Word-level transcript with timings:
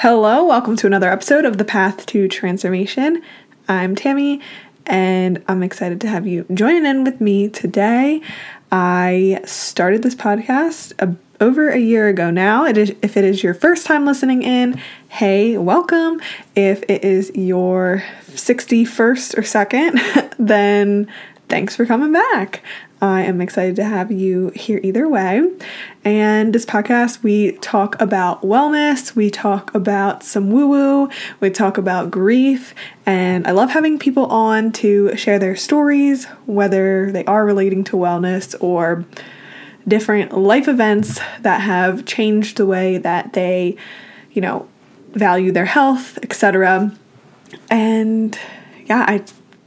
Hello, 0.00 0.44
welcome 0.44 0.76
to 0.76 0.86
another 0.86 1.10
episode 1.10 1.46
of 1.46 1.56
The 1.56 1.64
Path 1.64 2.04
to 2.06 2.28
Transformation. 2.28 3.22
I'm 3.66 3.96
Tammy, 3.96 4.42
and 4.84 5.42
I'm 5.48 5.62
excited 5.62 6.02
to 6.02 6.08
have 6.08 6.26
you 6.26 6.44
joining 6.52 6.84
in 6.84 7.02
with 7.02 7.18
me 7.18 7.48
today. 7.48 8.20
I 8.70 9.40
started 9.46 10.02
this 10.02 10.14
podcast 10.14 10.92
a, 10.98 11.16
over 11.42 11.70
a 11.70 11.78
year 11.78 12.08
ago 12.08 12.30
now. 12.30 12.66
It 12.66 12.76
is, 12.76 12.94
if 13.00 13.16
it 13.16 13.24
is 13.24 13.42
your 13.42 13.54
first 13.54 13.86
time 13.86 14.04
listening 14.04 14.42
in, 14.42 14.78
hey, 15.08 15.56
welcome. 15.56 16.20
If 16.54 16.82
it 16.90 17.02
is 17.02 17.32
your 17.34 18.04
61st 18.26 19.38
or 19.38 19.42
second, 19.44 19.98
then 20.38 21.10
thanks 21.48 21.74
for 21.74 21.86
coming 21.86 22.12
back. 22.12 22.62
I 23.00 23.22
am 23.22 23.42
excited 23.42 23.76
to 23.76 23.84
have 23.84 24.10
you 24.10 24.50
here 24.54 24.80
either 24.82 25.06
way. 25.06 25.46
And 26.04 26.54
this 26.54 26.64
podcast, 26.64 27.22
we 27.22 27.52
talk 27.52 28.00
about 28.00 28.40
wellness, 28.42 29.14
we 29.14 29.28
talk 29.28 29.74
about 29.74 30.22
some 30.22 30.50
woo 30.50 30.66
woo, 30.68 31.10
we 31.40 31.50
talk 31.50 31.76
about 31.76 32.10
grief, 32.10 32.74
and 33.04 33.46
I 33.46 33.50
love 33.50 33.70
having 33.70 33.98
people 33.98 34.26
on 34.26 34.72
to 34.72 35.14
share 35.14 35.38
their 35.38 35.56
stories, 35.56 36.24
whether 36.46 37.12
they 37.12 37.24
are 37.26 37.44
relating 37.44 37.84
to 37.84 37.96
wellness 37.96 38.54
or 38.60 39.04
different 39.86 40.36
life 40.36 40.66
events 40.66 41.20
that 41.40 41.60
have 41.60 42.06
changed 42.06 42.56
the 42.56 42.66
way 42.66 42.96
that 42.96 43.34
they, 43.34 43.76
you 44.32 44.40
know, 44.40 44.66
value 45.12 45.52
their 45.52 45.66
health, 45.66 46.18
etc. 46.22 46.96
And 47.70 48.38
yeah, 48.86 49.04
I 49.06 49.22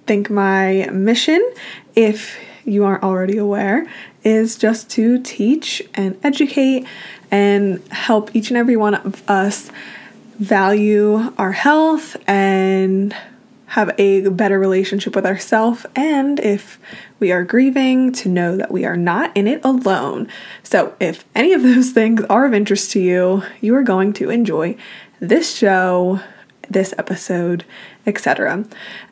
think 0.08 0.32
my 0.32 0.90
mission, 0.92 1.48
if 1.96 2.40
you 2.70 2.86
aren't 2.86 3.04
already 3.04 3.38
aware, 3.38 3.88
is 4.24 4.58
just 4.58 4.90
to 4.92 5.22
teach 5.22 5.82
and 5.94 6.18
educate 6.24 6.86
and 7.32 7.86
help 7.92 8.36
each 8.36 8.50
and 8.50 8.58
every 8.58 8.76
one 8.76 8.96
of 8.96 9.30
us 9.30 9.72
value 10.38 11.34
our 11.38 11.52
health 11.52 12.16
and 12.28 13.16
have 13.68 13.94
a 14.00 14.28
better 14.30 14.58
relationship 14.58 15.16
with 15.16 15.26
ourselves 15.26 15.86
and 15.96 16.40
if 16.40 16.80
we 17.20 17.32
are 17.32 17.44
grieving 17.44 18.12
to 18.12 18.30
know 18.30 18.58
that 18.58 18.72
we 18.72 18.86
are 18.86 18.98
not 18.98 19.36
in 19.36 19.48
it 19.48 19.64
alone. 19.64 20.28
So, 20.64 20.96
if 21.00 21.26
any 21.36 21.54
of 21.54 21.62
those 21.62 21.92
things 22.00 22.24
are 22.30 22.46
of 22.46 22.54
interest 22.54 22.92
to 22.92 23.00
you, 23.00 23.44
you 23.62 23.76
are 23.76 23.84
going 23.84 24.14
to 24.14 24.30
enjoy 24.30 24.76
this 25.20 25.56
show, 25.56 26.22
this 26.70 26.94
episode, 26.98 27.66
etc. 28.08 28.66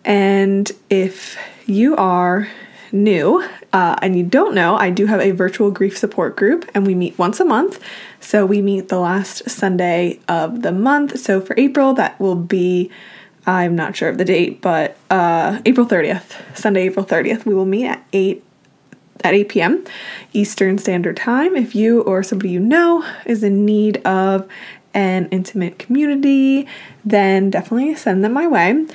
And 0.05 0.71
if 0.89 1.37
you 1.65 1.95
are 1.97 2.47
new 2.91 3.47
uh, 3.73 3.95
and 4.01 4.17
you 4.17 4.23
don't 4.23 4.55
know, 4.55 4.75
I 4.75 4.89
do 4.89 5.05
have 5.05 5.19
a 5.19 5.31
virtual 5.31 5.71
grief 5.71 5.97
support 5.97 6.35
group 6.35 6.69
and 6.73 6.85
we 6.85 6.95
meet 6.95 7.17
once 7.17 7.39
a 7.39 7.45
month. 7.45 7.79
So 8.19 8.45
we 8.45 8.61
meet 8.61 8.89
the 8.89 8.99
last 8.99 9.49
Sunday 9.49 10.19
of 10.27 10.61
the 10.61 10.71
month. 10.71 11.19
So 11.19 11.41
for 11.41 11.55
April, 11.57 11.93
that 11.93 12.19
will 12.19 12.35
be, 12.35 12.91
I'm 13.45 13.75
not 13.75 13.95
sure 13.95 14.09
of 14.09 14.17
the 14.17 14.25
date, 14.25 14.61
but 14.61 14.97
uh, 15.09 15.61
April 15.65 15.85
30th, 15.85 16.57
Sunday, 16.57 16.83
April 16.83 17.05
30th, 17.05 17.45
we 17.45 17.53
will 17.53 17.65
meet 17.65 17.87
at 17.87 18.05
8 18.13 18.43
at 19.23 19.33
8 19.33 19.49
p.m. 19.49 19.85
Eastern 20.33 20.77
Standard 20.77 21.17
Time. 21.17 21.55
If 21.55 21.73
you 21.73 22.01
or 22.01 22.21
somebody 22.21 22.49
you 22.49 22.59
know 22.59 23.03
is 23.25 23.43
in 23.43 23.65
need 23.65 23.97
of 24.05 24.47
an 24.93 25.27
intimate 25.29 25.79
community, 25.79 26.67
then 27.05 27.49
definitely 27.49 27.95
send 27.95 28.23
them 28.23 28.33
my 28.33 28.47
way. 28.47 28.85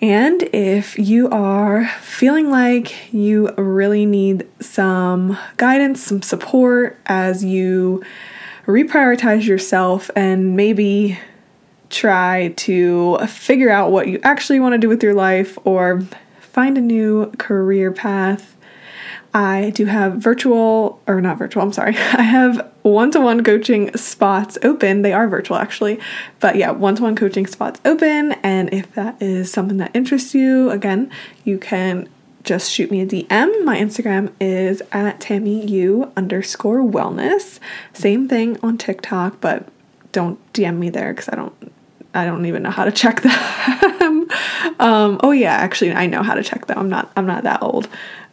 And 0.00 0.44
if 0.52 0.96
you 0.96 1.28
are 1.30 1.88
feeling 2.00 2.50
like 2.50 3.12
you 3.12 3.50
really 3.56 4.06
need 4.06 4.46
some 4.60 5.36
guidance, 5.56 6.04
some 6.04 6.22
support 6.22 6.98
as 7.06 7.44
you 7.44 8.04
reprioritize 8.66 9.46
yourself 9.46 10.10
and 10.14 10.54
maybe 10.54 11.18
try 11.90 12.52
to 12.56 13.18
figure 13.26 13.70
out 13.70 13.90
what 13.90 14.06
you 14.08 14.20
actually 14.22 14.60
want 14.60 14.74
to 14.74 14.78
do 14.78 14.88
with 14.88 15.02
your 15.02 15.14
life 15.14 15.58
or 15.64 16.02
find 16.40 16.78
a 16.78 16.80
new 16.80 17.30
career 17.38 17.90
path, 17.90 18.56
I 19.34 19.70
do 19.70 19.84
have 19.86 20.14
virtual, 20.14 21.00
or 21.06 21.20
not 21.20 21.38
virtual, 21.38 21.62
I'm 21.62 21.72
sorry. 21.72 21.96
I 22.12 22.22
have 22.22 22.72
one 22.82 23.10
to 23.12 23.20
one 23.20 23.44
coaching 23.44 23.94
spots 23.96 24.56
open. 24.62 25.02
They 25.02 25.12
are 25.12 25.28
virtual 25.28 25.56
actually, 25.56 26.00
but 26.40 26.56
yeah, 26.56 26.70
one 26.70 26.96
to 26.96 27.02
one 27.02 27.16
coaching 27.16 27.46
spots 27.46 27.80
open. 27.84 28.32
And 28.42 28.72
if 28.72 28.92
that 28.94 29.20
is 29.20 29.52
something 29.52 29.76
that 29.78 29.90
interests 29.94 30.34
you, 30.34 30.70
again, 30.70 31.10
you 31.44 31.58
can 31.58 32.08
just 32.44 32.70
shoot 32.72 32.90
me 32.90 33.02
a 33.02 33.06
DM. 33.06 33.64
My 33.64 33.78
Instagram 33.78 34.32
is 34.40 34.82
at 34.92 35.20
TammyU 35.20 36.14
underscore 36.16 36.80
wellness. 36.80 37.58
Same 37.92 38.26
thing 38.28 38.58
on 38.62 38.78
TikTok, 38.78 39.40
but 39.40 39.68
don't 40.12 40.40
DM 40.54 40.78
me 40.78 40.88
there 40.88 41.12
because 41.12 41.28
I 41.28 41.36
don't 41.36 41.72
I 42.14 42.24
don't 42.24 42.46
even 42.46 42.62
know 42.62 42.70
how 42.70 42.84
to 42.84 42.92
check 42.92 43.20
them. 44.00 44.28
um, 44.80 45.20
oh 45.22 45.30
yeah, 45.30 45.52
actually 45.52 45.92
I 45.92 46.06
know 46.06 46.22
how 46.22 46.34
to 46.34 46.42
check 46.42 46.66
them. 46.66 46.78
I'm 46.78 46.88
not 46.88 47.12
I'm 47.16 47.26
not 47.26 47.42
that 47.44 47.62
old. 47.62 47.88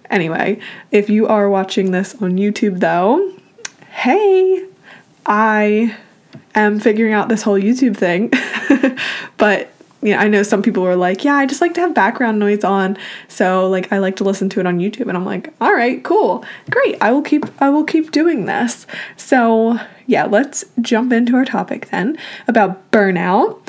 Anyway, 0.09 0.59
if 0.91 1.09
you 1.09 1.27
are 1.27 1.49
watching 1.49 1.91
this 1.91 2.15
on 2.15 2.37
YouTube 2.37 2.79
though, 2.79 3.33
hey, 3.91 4.65
I 5.25 5.95
am 6.53 6.79
figuring 6.79 7.13
out 7.13 7.29
this 7.29 7.41
whole 7.43 7.59
YouTube 7.59 7.97
thing. 7.97 8.31
but 9.37 9.71
you 10.05 10.11
know, 10.11 10.17
I 10.19 10.27
know 10.27 10.43
some 10.43 10.61
people 10.61 10.83
were 10.83 10.95
like, 10.95 11.23
yeah, 11.23 11.33
I 11.33 11.47
just 11.47 11.61
like 11.61 11.73
to 11.73 11.81
have 11.81 11.95
background 11.95 12.37
noise 12.37 12.63
on. 12.63 12.95
So 13.27 13.67
like 13.67 13.91
I 13.91 13.97
like 13.97 14.15
to 14.17 14.23
listen 14.23 14.49
to 14.49 14.59
it 14.59 14.67
on 14.67 14.77
YouTube 14.77 15.07
and 15.07 15.17
I'm 15.17 15.25
like, 15.25 15.51
all 15.59 15.73
right, 15.73 16.03
cool. 16.03 16.45
Great. 16.69 16.97
I 17.01 17.11
will 17.11 17.23
keep 17.23 17.45
I 17.59 17.69
will 17.69 17.83
keep 17.83 18.11
doing 18.11 18.45
this. 18.45 18.85
So, 19.17 19.79
yeah, 20.05 20.25
let's 20.25 20.63
jump 20.79 21.11
into 21.11 21.35
our 21.35 21.45
topic 21.45 21.89
then 21.89 22.19
about 22.47 22.91
burnout. 22.91 23.59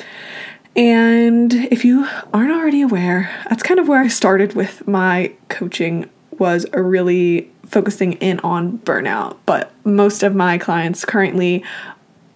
And 0.76 1.54
if 1.54 1.86
you 1.86 2.06
aren't 2.34 2.53
already 2.53 2.82
aware, 2.82 3.34
that's 3.48 3.62
kind 3.62 3.80
of 3.80 3.88
where 3.88 4.03
I 4.03 4.08
started 4.08 4.54
with 4.54 4.86
my 4.86 5.32
coaching 5.48 6.10
was 6.38 6.66
really 6.72 7.50
focusing 7.66 8.14
in 8.14 8.41
on 8.41 8.78
burnout, 8.78 9.36
but 9.47 9.72
most 9.84 10.22
of 10.22 10.34
my 10.34 10.58
clients 10.58 11.04
currently 11.04 11.64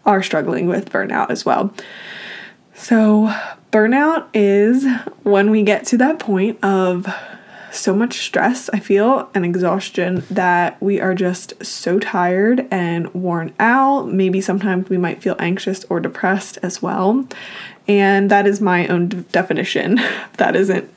are 0.04 0.22
struggling 0.22 0.66
with 0.66 0.90
burnout 0.90 1.30
as 1.30 1.44
well. 1.44 1.72
So, 2.74 3.34
burnout 3.72 4.26
is 4.32 4.86
when 5.22 5.50
we 5.50 5.62
get 5.62 5.86
to 5.86 5.98
that 5.98 6.18
point 6.18 6.62
of 6.64 7.06
so 7.70 7.94
much 7.94 8.18
stress, 8.26 8.68
I 8.70 8.80
feel, 8.80 9.30
and 9.34 9.44
exhaustion 9.44 10.24
that 10.30 10.80
we 10.82 11.00
are 11.00 11.14
just 11.14 11.64
so 11.64 11.98
tired 11.98 12.66
and 12.70 13.12
worn 13.14 13.52
out. 13.60 14.08
Maybe 14.08 14.40
sometimes 14.40 14.88
we 14.88 14.98
might 14.98 15.22
feel 15.22 15.36
anxious 15.38 15.84
or 15.84 16.00
depressed 16.00 16.58
as 16.62 16.82
well. 16.82 17.26
And 17.86 18.30
that 18.30 18.46
is 18.46 18.60
my 18.60 18.86
own 18.88 19.08
definition. 19.32 20.00
That 20.36 20.56
isn't 20.56 20.88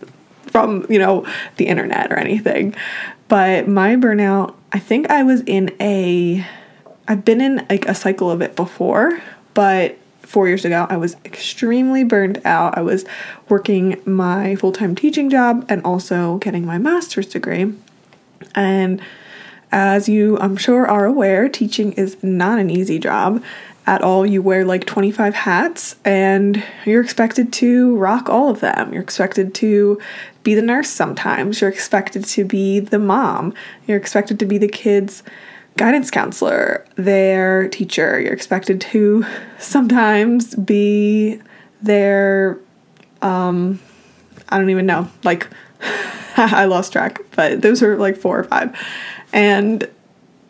from, 0.53 0.85
you 0.87 0.99
know, 0.99 1.25
the 1.57 1.65
internet 1.65 2.13
or 2.13 2.15
anything. 2.15 2.75
But 3.27 3.67
my 3.67 3.95
burnout, 3.95 4.53
I 4.71 4.79
think 4.79 5.09
I 5.09 5.23
was 5.23 5.41
in 5.41 5.75
a 5.81 6.45
I've 7.07 7.25
been 7.25 7.41
in 7.41 7.65
like 7.69 7.85
a 7.87 7.95
cycle 7.95 8.31
of 8.31 8.41
it 8.41 8.55
before, 8.55 9.21
but 9.53 9.97
4 10.21 10.47
years 10.47 10.63
ago 10.63 10.85
I 10.89 10.95
was 10.95 11.17
extremely 11.25 12.03
burned 12.03 12.39
out. 12.45 12.77
I 12.77 12.81
was 12.81 13.03
working 13.49 13.99
my 14.05 14.55
full-time 14.55 14.95
teaching 14.95 15.29
job 15.29 15.65
and 15.67 15.83
also 15.83 16.37
getting 16.37 16.65
my 16.65 16.77
master's 16.77 17.27
degree. 17.27 17.73
And 18.55 19.01
as 19.71 20.07
you 20.07 20.37
I'm 20.39 20.55
sure 20.55 20.87
are 20.87 21.05
aware, 21.05 21.49
teaching 21.49 21.93
is 21.93 22.15
not 22.23 22.59
an 22.59 22.69
easy 22.69 22.99
job 22.99 23.43
at 23.85 24.01
all. 24.01 24.25
You 24.25 24.41
wear 24.41 24.65
like 24.65 24.85
25 24.85 25.33
hats 25.33 25.95
and 26.05 26.63
you're 26.85 27.01
expected 27.01 27.51
to 27.53 27.95
rock 27.97 28.29
all 28.29 28.49
of 28.49 28.59
them. 28.59 28.93
You're 28.93 29.03
expected 29.03 29.53
to 29.55 29.99
be 30.43 30.55
the 30.55 30.61
nurse 30.61 30.89
sometimes. 30.89 31.61
You're 31.61 31.69
expected 31.69 32.25
to 32.25 32.45
be 32.45 32.79
the 32.79 32.99
mom. 32.99 33.53
You're 33.87 33.97
expected 33.97 34.39
to 34.39 34.45
be 34.45 34.57
the 34.57 34.67
kids' 34.67 35.23
guidance 35.77 36.11
counselor, 36.11 36.85
their 36.95 37.67
teacher. 37.69 38.19
You're 38.19 38.33
expected 38.33 38.79
to 38.81 39.25
sometimes 39.59 40.55
be 40.55 41.41
their, 41.81 42.59
um, 43.21 43.79
I 44.49 44.57
don't 44.57 44.69
even 44.69 44.85
know, 44.85 45.09
like, 45.23 45.47
I 46.37 46.65
lost 46.65 46.93
track, 46.93 47.19
but 47.35 47.61
those 47.61 47.83
are 47.83 47.97
like 47.97 48.17
four 48.17 48.39
or 48.39 48.43
five. 48.43 48.75
And 49.31 49.87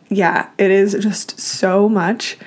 yeah, 0.10 0.50
it 0.58 0.72
is 0.72 0.94
just 0.94 1.40
so 1.40 1.90
much 1.90 2.38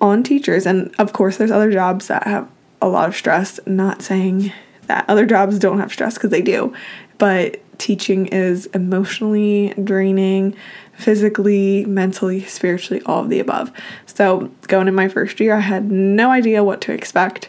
on 0.00 0.22
teachers. 0.22 0.66
And 0.66 0.94
of 0.98 1.12
course, 1.12 1.36
there's 1.36 1.50
other 1.50 1.70
jobs 1.70 2.08
that 2.08 2.24
have 2.24 2.48
a 2.80 2.88
lot 2.88 3.08
of 3.08 3.16
stress. 3.16 3.58
Not 3.66 4.02
saying 4.02 4.52
that 4.86 5.04
other 5.08 5.26
jobs 5.26 5.58
don't 5.58 5.78
have 5.78 5.92
stress 5.92 6.14
because 6.14 6.30
they 6.30 6.42
do, 6.42 6.74
but 7.18 7.60
teaching 7.78 8.26
is 8.26 8.66
emotionally 8.66 9.74
draining, 9.82 10.54
physically, 10.94 11.84
mentally, 11.86 12.42
spiritually, 12.44 13.02
all 13.06 13.22
of 13.22 13.28
the 13.28 13.40
above. 13.40 13.72
So, 14.06 14.50
going 14.68 14.88
in 14.88 14.94
my 14.94 15.08
first 15.08 15.40
year, 15.40 15.54
I 15.54 15.60
had 15.60 15.90
no 15.90 16.30
idea 16.30 16.64
what 16.64 16.80
to 16.82 16.92
expect. 16.92 17.48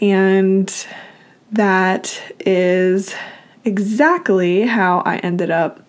And 0.00 0.72
that 1.52 2.20
is 2.40 3.14
exactly 3.64 4.62
how 4.62 5.00
I 5.00 5.18
ended 5.18 5.50
up 5.50 5.82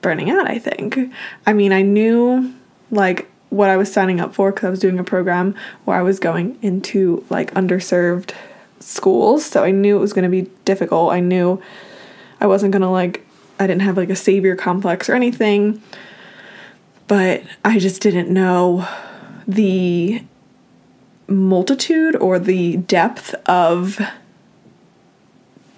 burning 0.00 0.30
out, 0.30 0.48
I 0.48 0.58
think. 0.58 0.98
I 1.46 1.52
mean, 1.52 1.72
I 1.72 1.82
knew 1.82 2.54
like 2.90 3.28
what 3.56 3.70
I 3.70 3.76
was 3.76 3.92
signing 3.92 4.20
up 4.20 4.34
for 4.34 4.52
because 4.52 4.66
I 4.66 4.70
was 4.70 4.80
doing 4.80 4.98
a 4.98 5.04
program 5.04 5.54
where 5.84 5.98
I 5.98 6.02
was 6.02 6.18
going 6.18 6.58
into 6.62 7.24
like 7.30 7.52
underserved 7.54 8.32
schools. 8.80 9.44
So 9.44 9.64
I 9.64 9.70
knew 9.70 9.96
it 9.96 10.00
was 10.00 10.12
going 10.12 10.24
to 10.24 10.28
be 10.28 10.50
difficult. 10.64 11.12
I 11.12 11.20
knew 11.20 11.60
I 12.40 12.46
wasn't 12.46 12.72
going 12.72 12.82
to 12.82 12.88
like, 12.88 13.26
I 13.58 13.66
didn't 13.66 13.82
have 13.82 13.96
like 13.96 14.10
a 14.10 14.16
savior 14.16 14.54
complex 14.54 15.08
or 15.08 15.14
anything. 15.14 15.82
But 17.08 17.42
I 17.64 17.78
just 17.78 18.02
didn't 18.02 18.30
know 18.30 18.86
the 19.46 20.22
multitude 21.28 22.16
or 22.16 22.38
the 22.38 22.76
depth 22.76 23.34
of 23.46 24.00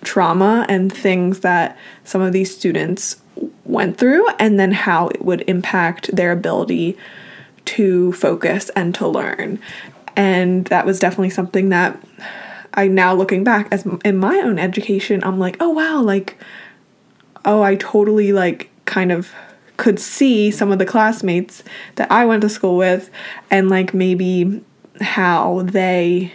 trauma 0.02 0.64
and 0.68 0.92
things 0.92 1.40
that 1.40 1.76
some 2.04 2.22
of 2.22 2.32
these 2.32 2.54
students 2.54 3.20
went 3.64 3.98
through, 3.98 4.26
and 4.38 4.58
then 4.58 4.72
how 4.72 5.08
it 5.08 5.22
would 5.22 5.44
impact 5.46 6.14
their 6.16 6.32
ability 6.32 6.96
to 7.68 8.12
focus 8.12 8.70
and 8.70 8.94
to 8.94 9.06
learn. 9.06 9.58
And 10.16 10.64
that 10.66 10.86
was 10.86 10.98
definitely 10.98 11.30
something 11.30 11.68
that 11.68 12.02
I 12.74 12.88
now 12.88 13.14
looking 13.14 13.44
back 13.44 13.68
as 13.70 13.86
in 14.04 14.16
my 14.16 14.38
own 14.38 14.58
education, 14.58 15.22
I'm 15.22 15.38
like, 15.38 15.56
oh 15.60 15.70
wow, 15.70 16.00
like, 16.00 16.38
oh, 17.44 17.62
I 17.62 17.76
totally 17.76 18.32
like 18.32 18.70
kind 18.84 19.12
of 19.12 19.32
could 19.76 20.00
see 20.00 20.50
some 20.50 20.72
of 20.72 20.78
the 20.78 20.86
classmates 20.86 21.62
that 21.96 22.10
I 22.10 22.24
went 22.24 22.40
to 22.42 22.48
school 22.48 22.76
with 22.76 23.10
and 23.50 23.68
like 23.68 23.94
maybe 23.94 24.64
how 25.00 25.62
they 25.62 26.32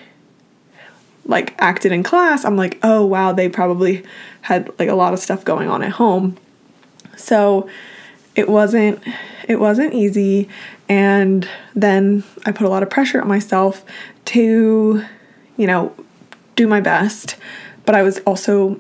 like 1.26 1.56
acted 1.60 1.92
in 1.92 2.04
class. 2.04 2.46
I'm 2.46 2.56
like, 2.56 2.78
oh 2.84 3.06
wow, 3.06 3.32
they 3.32 3.50
probably 3.50 4.04
had 4.42 4.72
like 4.78 4.90
a 4.90 4.96
lot 4.96 5.14
of 5.14 5.20
stuff 5.20 5.44
going 5.44 5.68
on 5.68 5.82
at 5.82 5.94
home. 5.94 6.38
So 7.18 7.68
it 8.36 8.50
wasn't 8.50 9.02
it 9.48 9.60
wasn't 9.60 9.94
easy 9.94 10.50
and 10.90 11.48
then 11.76 12.24
I 12.46 12.52
put 12.52 12.68
a 12.68 12.70
lot 12.70 12.84
of 12.84 12.90
pressure 12.90 13.22
on 13.22 13.28
myself 13.28 13.84
to, 14.26 15.04
you 15.58 15.68
know, 15.68 15.96
do 16.56 16.68
my 16.68 16.82
best. 16.82 17.36
But 17.86 17.96
I 17.96 18.04
was 18.04 18.20
also 18.20 18.80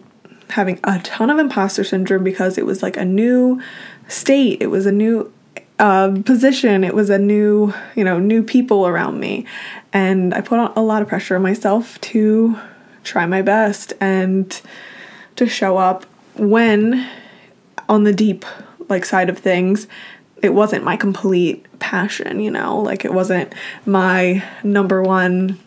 having 0.49 0.79
a 0.83 0.99
ton 0.99 1.29
of 1.29 1.39
imposter 1.39 1.83
syndrome 1.83 2.23
because 2.23 2.57
it 2.57 2.65
was 2.65 2.83
like 2.83 2.97
a 2.97 3.05
new 3.05 3.61
state, 4.07 4.61
it 4.61 4.67
was 4.67 4.85
a 4.85 4.91
new 4.91 5.31
uh, 5.79 6.15
position, 6.23 6.83
it 6.83 6.93
was 6.93 7.09
a 7.09 7.17
new, 7.17 7.73
you 7.95 8.03
know, 8.03 8.19
new 8.19 8.43
people 8.43 8.85
around 8.85 9.19
me. 9.19 9.45
And 9.91 10.33
I 10.33 10.41
put 10.41 10.59
a 10.75 10.81
lot 10.81 11.01
of 11.01 11.07
pressure 11.07 11.35
on 11.35 11.41
myself 11.41 11.99
to 12.01 12.57
try 13.03 13.25
my 13.25 13.41
best 13.41 13.93
and 13.99 14.61
to 15.35 15.47
show 15.47 15.77
up 15.77 16.05
when 16.35 17.09
on 17.89 18.03
the 18.03 18.13
deep 18.13 18.45
like 18.93 19.05
side 19.05 19.29
of 19.29 19.37
things 19.37 19.87
it 20.43 20.53
wasn't 20.53 20.83
my 20.83 20.97
complete 20.97 21.65
passion, 21.79 22.41
you 22.41 22.51
know, 22.51 22.77
like 22.77 23.05
it 23.05 23.13
wasn't 23.13 23.53
my 23.85 24.43
number 24.61 25.01
one, 25.01 25.57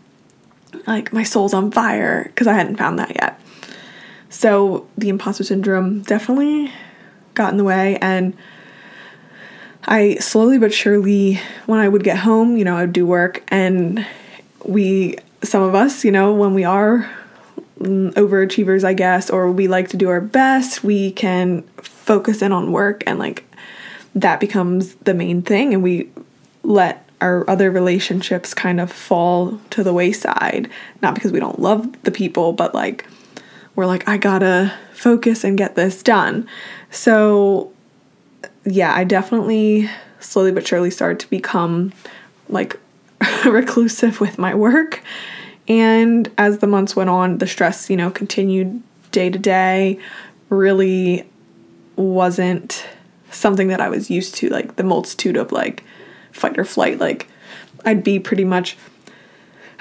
like 0.87 1.15
my 1.15 1.23
soul's 1.23 1.55
on 1.55 1.73
fire, 1.73 2.25
because 2.25 2.47
I 2.47 2.53
hadn't 2.53 2.77
found 2.77 2.99
that 2.99 3.17
yet. 3.17 3.41
So 4.29 4.87
the 4.99 5.09
imposter 5.09 5.45
syndrome 5.45 6.03
definitely 6.03 6.71
got 7.33 7.53
in 7.53 7.57
the 7.57 7.65
way, 7.65 7.97
and 8.03 8.37
I 9.87 10.17
slowly 10.17 10.59
but 10.59 10.75
surely, 10.75 11.41
when 11.65 11.81
I 11.81 11.89
would 11.89 12.05
get 12.05 12.19
home, 12.19 12.59
you 12.59 12.65
know, 12.65 12.77
I 12.77 12.83
would 12.83 12.93
do 12.93 13.07
work, 13.07 13.43
and 13.49 14.07
we, 14.63 15.17
some 15.43 15.63
of 15.63 15.75
us, 15.75 16.05
you 16.05 16.13
know, 16.13 16.35
when 16.35 16.53
we 16.53 16.65
are 16.65 17.11
mm, 17.81 18.13
overachievers, 18.13 18.85
I 18.85 18.93
guess, 18.93 19.31
or 19.31 19.51
we 19.51 19.69
like 19.69 19.89
to 19.89 19.97
do 19.97 20.11
our 20.11 20.21
best, 20.21 20.85
we 20.85 21.13
can 21.13 21.65
focus 22.07 22.41
in 22.41 22.53
on 22.53 22.73
work 22.73 23.03
and 23.07 23.19
like 23.19 23.45
that 24.15 24.41
becomes 24.41 24.95
the 24.97 25.13
main 25.13 25.43
thing 25.43 25.75
and 25.75 25.83
we 25.83 26.11
let 26.63 27.09
our 27.21 27.49
other 27.49 27.71
relationships 27.71 28.55
kind 28.55 28.81
of 28.81 28.91
fall 28.91 29.61
to 29.71 29.83
the 29.83 29.93
wayside 29.93 30.71
not 31.03 31.15
because 31.15 31.33
we 31.33 31.41
don't 31.41 31.59
love 31.59 32.03
the 32.03 32.11
people 32.11 32.53
but 32.53 32.75
like 32.75 33.07
we're 33.77 33.87
like 33.87 34.09
I 34.09 34.17
got 34.17 34.41
to 34.41 34.73
focus 34.93 35.45
and 35.45 35.57
get 35.57 35.77
this 35.77 36.03
done. 36.03 36.49
So 36.91 37.73
yeah, 38.65 38.95
I 38.95 39.05
definitely 39.05 39.89
slowly 40.19 40.51
but 40.51 40.67
surely 40.67 40.91
started 40.91 41.21
to 41.21 41.31
become 41.31 41.93
like 42.49 42.81
reclusive 43.47 44.21
with 44.21 44.39
my 44.39 44.55
work. 44.55 45.03
And 45.69 46.31
as 46.39 46.59
the 46.59 46.67
months 46.67 46.97
went 46.97 47.11
on, 47.11 47.39
the 47.39 47.47
stress, 47.47 47.91
you 47.91 47.97
know, 47.97 48.11
continued 48.11 48.83
day 49.13 49.31
to 49.31 49.39
day, 49.39 49.99
really 50.49 51.29
wasn't 51.97 52.87
something 53.31 53.69
that 53.69 53.81
I 53.81 53.89
was 53.89 54.11
used 54.11 54.35
to, 54.37 54.49
like 54.49 54.77
the 54.77 54.85
multitude 54.85 55.37
of 55.37 55.53
like 55.53 55.85
fight 56.33 56.59
or 56.59 56.65
flight. 56.65 56.99
Like 56.99 57.29
I'd 57.85 58.05
be 58.05 58.19
pretty 58.19 58.45
much, 58.45 58.77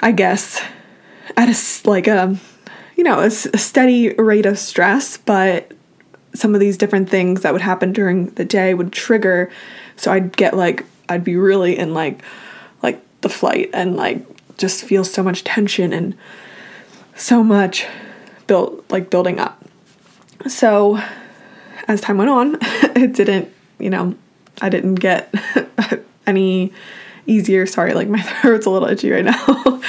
I 0.00 0.12
guess, 0.12 0.60
at 1.36 1.48
a 1.48 1.88
like 1.88 2.06
a, 2.06 2.36
you 2.96 3.04
know, 3.04 3.20
a, 3.20 3.26
a 3.26 3.58
steady 3.58 4.10
rate 4.14 4.46
of 4.46 4.58
stress, 4.58 5.16
but 5.16 5.72
some 6.34 6.54
of 6.54 6.60
these 6.60 6.76
different 6.76 7.08
things 7.08 7.42
that 7.42 7.52
would 7.52 7.62
happen 7.62 7.92
during 7.92 8.26
the 8.30 8.44
day 8.44 8.74
would 8.74 8.92
trigger. 8.92 9.50
So 9.96 10.12
I'd 10.12 10.36
get 10.36 10.56
like 10.56 10.84
I'd 11.08 11.24
be 11.24 11.36
really 11.36 11.78
in 11.78 11.94
like 11.94 12.22
like 12.82 13.00
the 13.20 13.28
flight 13.28 13.70
and 13.72 13.96
like 13.96 14.24
just 14.58 14.84
feel 14.84 15.04
so 15.04 15.22
much 15.22 15.44
tension 15.44 15.92
and 15.92 16.14
so 17.14 17.42
much 17.42 17.86
built 18.46 18.84
like 18.90 19.10
building 19.10 19.38
up. 19.38 19.64
So 20.46 21.02
as 21.88 22.00
time 22.00 22.18
went 22.18 22.30
on, 22.30 22.58
it 22.62 23.14
didn't, 23.14 23.52
you 23.78 23.90
know, 23.90 24.14
I 24.60 24.68
didn't 24.68 24.96
get 24.96 25.32
any 26.26 26.72
easier. 27.26 27.66
Sorry, 27.66 27.94
like 27.94 28.08
my 28.08 28.22
throat's 28.40 28.66
a 28.66 28.70
little 28.70 28.88
itchy 28.88 29.10
right 29.10 29.24
now. 29.24 29.82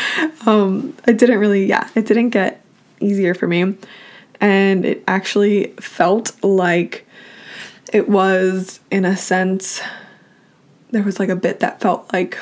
um, 0.46 0.96
it 1.08 1.18
didn't 1.18 1.40
really, 1.40 1.66
yeah, 1.66 1.90
it 1.96 2.06
didn't 2.06 2.30
get 2.30 2.64
easier 3.00 3.34
for 3.34 3.48
me. 3.48 3.76
And 4.40 4.86
it 4.86 5.04
actually 5.08 5.68
felt 5.80 6.32
like 6.44 7.08
it 7.92 8.08
was, 8.08 8.80
in 8.92 9.06
a 9.06 9.18
sense, 9.18 9.82
there 10.92 11.04
was 11.04 11.20
like 11.20 11.30
a 11.30 11.36
bit 11.36 11.60
that 11.62 11.82
felt 11.82 12.12
like 12.14 12.38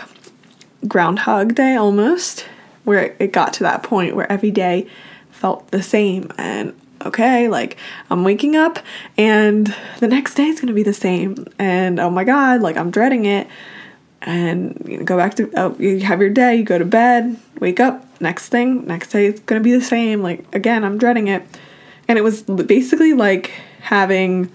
Groundhog 0.87 1.55
Day 1.55 1.75
almost, 1.75 2.45
where 2.83 3.15
it 3.19 3.31
got 3.31 3.53
to 3.53 3.63
that 3.63 3.81
point 3.81 4.15
where 4.15 4.29
every 4.31 4.51
day 4.51 4.87
felt 5.31 5.71
the 5.71 5.81
same. 5.81 6.31
And 6.37 6.79
okay, 7.05 7.47
like 7.47 7.77
I'm 8.09 8.23
waking 8.23 8.55
up 8.55 8.79
and 9.17 9.73
the 9.99 10.07
next 10.07 10.35
day 10.35 10.45
is 10.45 10.59
going 10.59 10.67
to 10.67 10.73
be 10.73 10.83
the 10.83 10.93
same. 10.93 11.47
And 11.59 11.99
oh 11.99 12.09
my 12.09 12.23
God, 12.23 12.61
like 12.61 12.77
I'm 12.77 12.91
dreading 12.91 13.25
it. 13.25 13.47
And 14.21 14.81
you 14.87 14.97
know, 14.97 15.03
go 15.03 15.17
back 15.17 15.35
to, 15.35 15.51
oh, 15.55 15.75
you 15.77 15.99
have 16.01 16.19
your 16.19 16.31
day, 16.31 16.55
you 16.55 16.63
go 16.63 16.79
to 16.79 16.85
bed, 16.85 17.37
wake 17.59 17.79
up, 17.79 18.05
next 18.19 18.49
thing, 18.49 18.85
next 18.87 19.11
day 19.11 19.27
it's 19.27 19.39
going 19.41 19.61
to 19.61 19.63
be 19.63 19.71
the 19.71 19.83
same. 19.83 20.21
Like 20.21 20.45
again, 20.53 20.83
I'm 20.83 20.97
dreading 20.97 21.27
it. 21.27 21.43
And 22.07 22.17
it 22.17 22.24
was 22.24 22.43
basically 22.43 23.13
like 23.13 23.51
having 23.81 24.51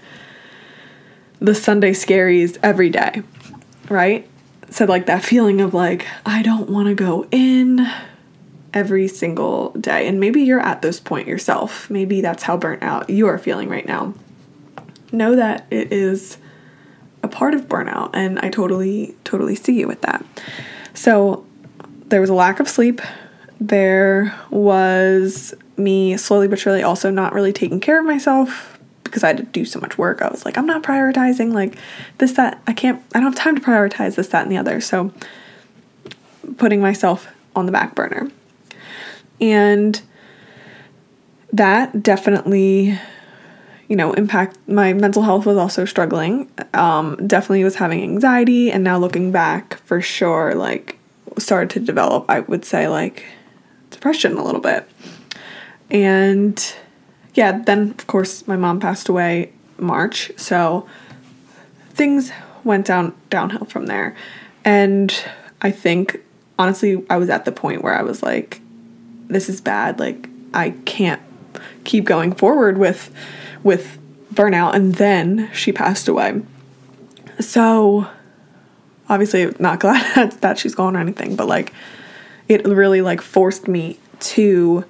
the 1.39 1.55
Sunday 1.55 1.91
scaries 1.91 2.57
every 2.61 2.89
day, 2.89 3.23
right? 3.89 4.27
So, 4.69 4.85
like 4.85 5.07
that 5.07 5.23
feeling 5.23 5.59
of 5.59 5.73
like, 5.73 6.07
I 6.25 6.43
don't 6.43 6.69
want 6.69 6.87
to 6.87 6.95
go 6.95 7.27
in 7.31 7.85
every 8.73 9.07
single 9.07 9.71
day. 9.71 10.07
And 10.07 10.19
maybe 10.19 10.41
you're 10.41 10.59
at 10.59 10.81
this 10.81 10.99
point 10.99 11.27
yourself. 11.27 11.89
Maybe 11.89 12.21
that's 12.21 12.43
how 12.43 12.57
burnt 12.57 12.83
out 12.83 13.09
you 13.09 13.27
are 13.27 13.37
feeling 13.37 13.69
right 13.69 13.85
now. 13.85 14.13
Know 15.11 15.35
that 15.35 15.65
it 15.69 15.91
is 15.91 16.37
a 17.23 17.27
part 17.27 17.53
of 17.53 17.67
burnout, 17.67 18.11
and 18.13 18.39
I 18.39 18.49
totally, 18.49 19.15
totally 19.23 19.55
see 19.55 19.79
you 19.79 19.87
with 19.87 20.01
that. 20.01 20.25
So, 20.93 21.45
there 22.07 22.21
was 22.21 22.29
a 22.29 22.33
lack 22.33 22.59
of 22.59 22.67
sleep. 22.67 23.01
There 23.59 24.37
was 24.49 25.53
me 25.77 26.17
slowly 26.17 26.47
but 26.47 26.59
surely 26.59 26.83
also 26.83 27.09
not 27.09 27.33
really 27.33 27.53
taking 27.53 27.79
care 27.79 27.99
of 27.99 28.05
myself 28.05 28.77
because 29.03 29.23
I 29.23 29.27
had 29.27 29.37
to 29.37 29.43
do 29.43 29.65
so 29.65 29.79
much 29.79 29.97
work. 29.97 30.21
I 30.21 30.29
was 30.29 30.45
like, 30.45 30.57
I'm 30.57 30.65
not 30.65 30.83
prioritizing 30.83 31.53
like 31.53 31.77
this, 32.17 32.33
that. 32.33 32.61
I 32.67 32.73
can't, 32.73 33.01
I 33.13 33.19
don't 33.19 33.33
have 33.33 33.35
time 33.35 33.55
to 33.55 33.61
prioritize 33.61 34.15
this, 34.15 34.29
that, 34.29 34.43
and 34.43 34.51
the 34.51 34.57
other. 34.57 34.81
So, 34.81 35.13
putting 36.57 36.81
myself 36.81 37.27
on 37.55 37.65
the 37.65 37.71
back 37.71 37.95
burner. 37.95 38.31
And 39.41 39.99
that 41.51 42.03
definitely, 42.03 42.97
you 43.87 43.95
know, 43.95 44.13
impact 44.13 44.57
my 44.67 44.93
mental 44.93 45.23
health 45.23 45.45
was 45.45 45.57
also 45.57 45.83
struggling. 45.83 46.49
Um, 46.73 47.27
definitely 47.27 47.63
was 47.63 47.75
having 47.75 48.03
anxiety, 48.03 48.71
and 48.71 48.83
now 48.83 48.97
looking 48.97 49.31
back, 49.31 49.75
for 49.79 49.99
sure, 49.99 50.53
like 50.55 50.97
started 51.37 51.69
to 51.71 51.79
develop, 51.79 52.25
I 52.29 52.41
would 52.41 52.63
say, 52.63 52.87
like 52.87 53.25
depression 53.89 54.37
a 54.37 54.43
little 54.43 54.61
bit. 54.61 54.87
And 55.89 56.75
yeah, 57.33 57.59
then 57.63 57.91
of 57.91 58.07
course 58.07 58.47
my 58.47 58.55
mom 58.55 58.79
passed 58.79 59.09
away 59.09 59.51
March, 59.77 60.31
so 60.37 60.87
things 61.89 62.31
went 62.63 62.85
down 62.85 63.13
downhill 63.29 63.65
from 63.65 63.87
there. 63.87 64.15
And 64.63 65.13
I 65.61 65.71
think 65.71 66.21
honestly 66.57 67.03
I 67.09 67.17
was 67.17 67.29
at 67.29 67.45
the 67.45 67.51
point 67.51 67.83
where 67.83 67.93
I 67.93 68.03
was 68.03 68.23
like 68.23 68.60
this 69.33 69.49
is 69.49 69.61
bad. 69.61 69.99
Like 69.99 70.29
I 70.53 70.71
can't 70.85 71.21
keep 71.83 72.05
going 72.05 72.33
forward 72.33 72.77
with 72.77 73.11
with 73.63 73.97
burnout 74.33 74.73
and 74.73 74.95
then 74.95 75.49
she 75.53 75.71
passed 75.71 76.07
away. 76.07 76.41
So 77.39 78.07
obviously 79.09 79.53
not 79.59 79.79
glad 79.81 80.33
that 80.41 80.57
she's 80.57 80.75
gone 80.75 80.95
or 80.95 80.99
anything, 80.99 81.35
but 81.35 81.47
like 81.47 81.73
it 82.47 82.65
really 82.65 83.01
like 83.01 83.21
forced 83.21 83.67
me 83.67 83.99
to 84.19 84.85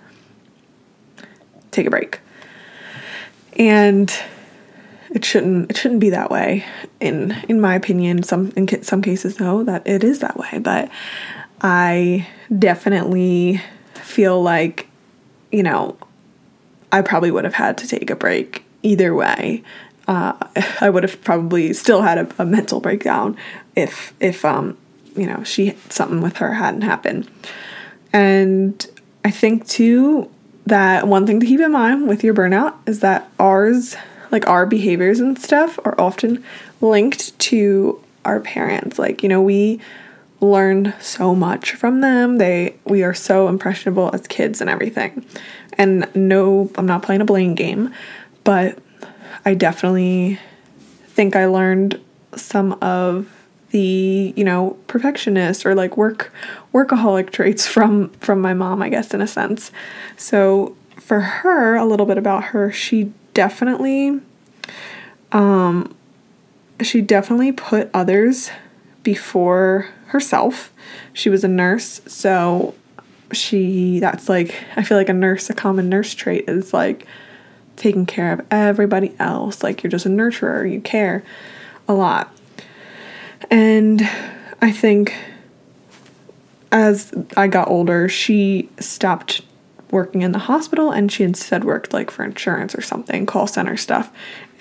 take 1.71 1.87
a 1.87 1.89
break. 1.89 2.19
And 3.57 4.11
it 5.11 5.25
shouldn't 5.25 5.69
it 5.69 5.77
shouldn't 5.77 5.99
be 5.99 6.09
that 6.09 6.31
way 6.31 6.65
in 6.99 7.31
in 7.49 7.59
my 7.59 7.75
opinion 7.75 8.23
some 8.23 8.51
in 8.55 8.81
some 8.81 9.01
cases 9.01 9.35
though 9.35 9.63
that 9.63 9.85
it 9.85 10.03
is 10.03 10.19
that 10.19 10.37
way 10.37 10.57
but 10.59 10.89
i 11.61 12.25
definitely 12.57 13.61
feel 14.11 14.41
like 14.41 14.87
you 15.51 15.63
know 15.63 15.97
i 16.91 17.01
probably 17.01 17.31
would 17.31 17.43
have 17.43 17.53
had 17.53 17.77
to 17.77 17.87
take 17.87 18.09
a 18.09 18.15
break 18.15 18.63
either 18.83 19.13
way 19.13 19.63
uh, 20.07 20.33
i 20.81 20.89
would 20.89 21.03
have 21.03 21.21
probably 21.23 21.73
still 21.73 22.01
had 22.01 22.17
a, 22.17 22.41
a 22.41 22.45
mental 22.45 22.79
breakdown 22.79 23.37
if 23.75 24.13
if 24.19 24.43
um 24.45 24.77
you 25.15 25.25
know 25.25 25.43
she 25.43 25.75
something 25.89 26.21
with 26.21 26.37
her 26.37 26.53
hadn't 26.53 26.81
happened 26.81 27.29
and 28.13 28.87
i 29.25 29.31
think 29.31 29.67
too 29.67 30.29
that 30.65 31.07
one 31.07 31.25
thing 31.25 31.39
to 31.39 31.45
keep 31.45 31.59
in 31.59 31.71
mind 31.71 32.07
with 32.07 32.23
your 32.23 32.33
burnout 32.33 32.75
is 32.85 32.99
that 32.99 33.29
ours 33.39 33.95
like 34.31 34.47
our 34.47 34.65
behaviors 34.65 35.19
and 35.19 35.37
stuff 35.37 35.77
are 35.83 35.99
often 35.99 36.43
linked 36.79 37.37
to 37.39 38.01
our 38.25 38.39
parents. 38.39 38.97
Like, 38.97 39.23
you 39.23 39.29
know, 39.29 39.41
we 39.41 39.79
learn 40.41 40.93
so 40.99 41.33
much 41.33 41.73
from 41.73 42.01
them. 42.01 42.37
They 42.37 42.75
we 42.85 43.03
are 43.03 43.13
so 43.13 43.47
impressionable 43.47 44.09
as 44.13 44.27
kids 44.27 44.59
and 44.59 44.69
everything. 44.69 45.25
And 45.77 46.13
no, 46.15 46.69
I'm 46.75 46.85
not 46.85 47.03
playing 47.03 47.21
a 47.21 47.25
blame 47.25 47.55
game, 47.55 47.93
but 48.43 48.77
I 49.45 49.53
definitely 49.53 50.39
think 51.05 51.35
I 51.35 51.45
learned 51.45 51.99
some 52.35 52.73
of 52.81 53.29
the, 53.69 54.33
you 54.35 54.43
know, 54.43 54.77
perfectionist 54.87 55.65
or 55.65 55.75
like 55.75 55.95
work 55.95 56.33
workaholic 56.73 57.29
traits 57.31 57.67
from 57.67 58.09
from 58.13 58.41
my 58.41 58.53
mom, 58.53 58.81
I 58.81 58.89
guess 58.89 59.13
in 59.13 59.21
a 59.21 59.27
sense. 59.27 59.71
So, 60.17 60.75
for 60.97 61.21
her, 61.21 61.75
a 61.75 61.85
little 61.85 62.05
bit 62.05 62.17
about 62.17 62.45
her, 62.45 62.71
she 62.71 63.13
definitely 63.33 64.19
um 65.31 65.95
she 66.81 66.99
definitely 66.99 67.51
put 67.51 67.89
others 67.93 68.49
before 69.03 69.89
herself. 70.07 70.71
She 71.13 71.29
was 71.29 71.43
a 71.43 71.47
nurse, 71.47 72.01
so 72.05 72.75
she 73.31 73.99
that's 73.99 74.27
like 74.27 74.55
I 74.75 74.83
feel 74.83 74.97
like 74.97 75.09
a 75.09 75.13
nurse 75.13 75.49
a 75.49 75.53
common 75.53 75.87
nurse 75.87 76.13
trait 76.13 76.49
is 76.49 76.73
like 76.73 77.07
taking 77.77 78.05
care 78.05 78.31
of 78.31 78.45
everybody 78.51 79.15
else. 79.19 79.63
Like 79.63 79.83
you're 79.83 79.91
just 79.91 80.05
a 80.05 80.09
nurturer, 80.09 80.71
you 80.71 80.81
care 80.81 81.23
a 81.87 81.93
lot. 81.93 82.35
And 83.49 84.07
I 84.61 84.71
think 84.71 85.15
as 86.71 87.13
I 87.35 87.47
got 87.47 87.67
older, 87.67 88.07
she 88.07 88.69
stopped 88.79 89.41
working 89.89 90.21
in 90.21 90.31
the 90.31 90.39
hospital 90.39 90.91
and 90.91 91.11
she 91.11 91.23
instead 91.23 91.63
worked 91.63 91.91
like 91.91 92.09
for 92.09 92.23
insurance 92.23 92.75
or 92.75 92.81
something, 92.81 93.25
call 93.25 93.47
center 93.47 93.75
stuff. 93.75 94.11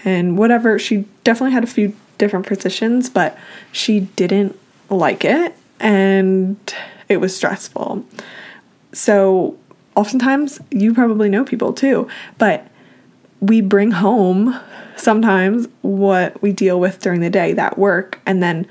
And 0.05 0.37
whatever, 0.37 0.79
she 0.79 1.05
definitely 1.25 1.53
had 1.53 1.63
a 1.63 1.69
few 1.69 1.95
different 2.21 2.47
positions, 2.47 3.11
but 3.11 3.37
she 3.73 4.01
didn't 4.01 4.57
like 4.89 5.25
it 5.25 5.57
and 5.81 6.57
it 7.09 7.17
was 7.17 7.35
stressful. 7.35 8.05
So, 8.93 9.57
oftentimes, 9.97 10.61
you 10.71 10.95
probably 10.95 11.29
know 11.29 11.45
people 11.45 11.73
too, 11.73 12.09
but 12.39 12.67
we 13.41 13.61
bring 13.61 13.91
home 13.91 14.59
sometimes 14.97 15.67
what 15.81 16.41
we 16.43 16.53
deal 16.53 16.79
with 16.79 17.01
during 17.01 17.21
the 17.21 17.31
day, 17.31 17.53
that 17.55 17.79
work, 17.79 18.21
and 18.27 18.43
then 18.43 18.67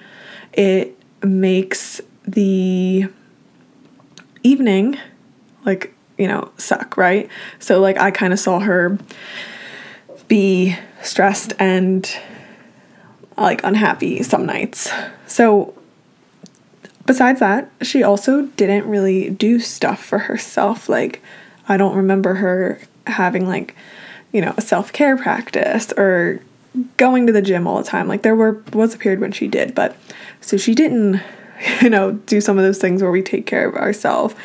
it 0.54 0.98
makes 1.24 2.00
the 2.26 3.08
evening 4.44 4.98
like 5.66 5.94
you 6.20 6.28
know, 6.28 6.52
suck, 6.58 6.98
right? 6.98 7.30
So, 7.60 7.80
like, 7.80 7.98
I 7.98 8.12
kind 8.12 8.34
of 8.34 8.40
saw 8.40 8.60
her 8.60 9.00
be 10.28 10.76
stressed 11.02 11.54
and 11.58 12.08
like 13.42 13.64
unhappy 13.64 14.24
some 14.24 14.46
nights. 14.46 14.92
So, 15.28 15.74
besides 17.06 17.40
that, 17.40 17.72
she 17.82 18.04
also 18.04 18.44
didn't 18.58 18.88
really 18.88 19.30
do 19.30 19.60
stuff 19.60 20.04
for 20.04 20.20
herself. 20.20 20.90
Like, 20.90 21.22
I 21.68 21.78
don't 21.78 21.96
remember 21.96 22.36
her 22.36 22.80
having, 23.08 23.48
like, 23.48 23.76
you 24.32 24.42
know, 24.42 24.54
a 24.58 24.62
self 24.62 24.94
care 24.94 25.18
practice 25.18 25.92
or 25.94 26.42
going 26.98 27.26
to 27.28 27.34
the 27.34 27.42
gym 27.42 27.68
all 27.68 27.78
the 27.78 27.90
time. 27.90 28.08
Like, 28.08 28.22
there 28.22 28.36
were 28.36 28.64
was 28.74 28.94
a 28.94 28.98
period 28.98 29.20
when 29.20 29.32
she 29.32 29.48
did, 29.48 29.74
but 29.74 29.96
so 30.42 30.58
she 30.58 30.76
didn't, 30.76 31.22
you 31.82 31.90
know, 31.90 32.14
do 32.14 32.42
some 32.42 32.58
of 32.58 32.64
those 32.64 32.80
things 32.80 33.02
where 33.02 33.12
we 33.12 33.22
take 33.22 33.46
care 33.46 33.68
of 33.68 33.76
ourselves 33.76 34.36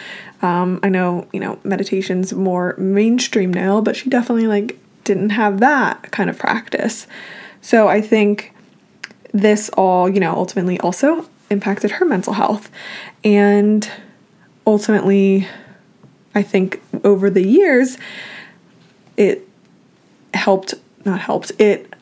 um, 0.45 0.79
I 0.83 0.91
know, 0.91 1.27
you 1.33 1.41
know, 1.41 1.59
meditation's 1.65 2.35
more 2.35 2.75
mainstream 2.77 3.53
now, 3.53 3.81
but 3.81 3.97
she 3.97 4.11
definitely 4.11 4.47
like 4.47 4.79
didn't 5.05 5.31
have 5.31 5.61
that 5.61 6.11
kind 6.11 6.29
of 6.29 6.39
practice. 6.39 7.07
So 7.63 7.89
I 7.89 8.03
think 8.03 8.54
this 9.35 9.69
all, 9.71 10.09
you 10.09 10.21
know, 10.21 10.33
ultimately 10.33 10.79
also 10.81 11.29
impacted 11.51 11.91
her 11.91 12.07
mental 12.07 12.33
health. 12.33 12.71
And 13.25 13.91
ultimately, 14.67 15.47
I 16.35 16.43
think 16.43 16.81
over 17.03 17.29
the 17.29 17.47
years, 17.47 17.99
it 19.17 19.47
helped, 20.33 20.75
not 21.05 21.21
helped, 21.21 21.53
it 21.59 21.93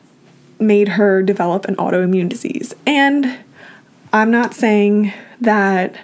made 0.59 0.89
her 0.89 1.21
develop 1.23 1.65
an 1.65 1.75
autoimmune 1.75 2.29
disease. 2.29 2.73
And 2.85 3.39
I'm 4.13 4.31
not 4.31 4.53
saying 4.53 5.11
that 5.41 5.95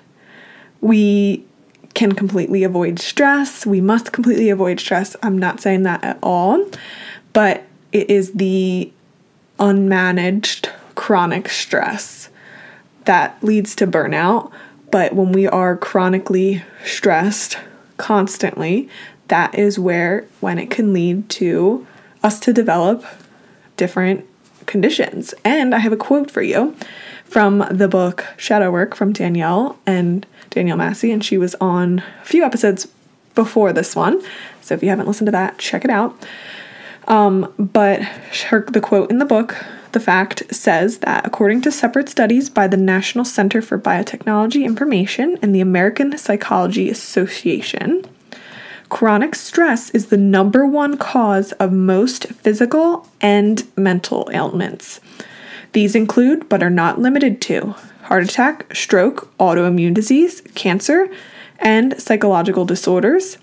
we 0.81 1.45
can 1.93 2.13
completely 2.13 2.63
avoid 2.63 2.99
stress. 2.99 3.65
We 3.65 3.81
must 3.81 4.11
completely 4.11 4.49
avoid 4.49 4.79
stress. 4.79 5.15
I'm 5.21 5.37
not 5.37 5.59
saying 5.59 5.83
that 5.83 6.03
at 6.03 6.17
all, 6.23 6.69
but 7.33 7.63
it 7.91 8.09
is 8.09 8.33
the 8.33 8.91
unmanaged 9.59 10.71
chronic 11.09 11.49
stress 11.49 12.29
that 13.05 13.35
leads 13.43 13.73
to 13.73 13.87
burnout. 13.87 14.51
But 14.91 15.15
when 15.15 15.31
we 15.31 15.47
are 15.47 15.75
chronically 15.75 16.63
stressed 16.85 17.57
constantly, 17.97 18.87
that 19.27 19.55
is 19.55 19.79
where 19.79 20.27
when 20.39 20.59
it 20.59 20.69
can 20.69 20.93
lead 20.93 21.27
to 21.29 21.87
us 22.21 22.39
to 22.41 22.53
develop 22.53 23.03
different 23.75 24.23
conditions. 24.67 25.33
And 25.43 25.73
I 25.73 25.79
have 25.79 25.91
a 25.91 25.97
quote 25.97 26.29
for 26.29 26.43
you 26.43 26.75
from 27.23 27.65
the 27.71 27.87
book 27.87 28.27
Shadow 28.37 28.71
Work 28.71 28.93
from 28.93 29.11
Danielle 29.11 29.79
and 29.87 30.27
Danielle 30.51 30.77
Massey, 30.77 31.11
and 31.11 31.25
she 31.25 31.39
was 31.39 31.55
on 31.55 32.03
a 32.21 32.25
few 32.25 32.43
episodes 32.43 32.87
before 33.33 33.73
this 33.73 33.95
one. 33.95 34.21
So 34.61 34.75
if 34.75 34.83
you 34.83 34.89
haven't 34.89 35.07
listened 35.07 35.25
to 35.25 35.31
that, 35.31 35.57
check 35.57 35.83
it 35.83 35.89
out. 35.89 36.23
Um, 37.07 37.51
but 37.57 38.03
her, 38.49 38.63
the 38.69 38.79
quote 38.79 39.09
in 39.09 39.17
the 39.17 39.25
book, 39.25 39.55
the 39.91 39.99
fact 39.99 40.43
says 40.53 40.99
that 40.99 41.25
according 41.25 41.61
to 41.61 41.71
separate 41.71 42.09
studies 42.09 42.49
by 42.49 42.67
the 42.67 42.77
National 42.77 43.25
Center 43.25 43.61
for 43.61 43.79
Biotechnology 43.79 44.63
Information 44.63 45.37
and 45.41 45.53
the 45.53 45.61
American 45.61 46.17
Psychology 46.17 46.89
Association, 46.89 48.05
chronic 48.89 49.35
stress 49.35 49.89
is 49.91 50.07
the 50.07 50.17
number 50.17 50.65
one 50.65 50.97
cause 50.97 51.51
of 51.53 51.71
most 51.71 52.27
physical 52.27 53.07
and 53.21 53.65
mental 53.75 54.29
ailments. 54.31 54.99
These 55.73 55.95
include, 55.95 56.49
but 56.49 56.63
are 56.63 56.69
not 56.69 56.99
limited 56.99 57.41
to, 57.43 57.75
heart 58.03 58.23
attack, 58.23 58.75
stroke, 58.75 59.31
autoimmune 59.37 59.93
disease, 59.93 60.41
cancer, 60.55 61.09
and 61.59 61.99
psychological 62.01 62.65
disorders 62.65 63.37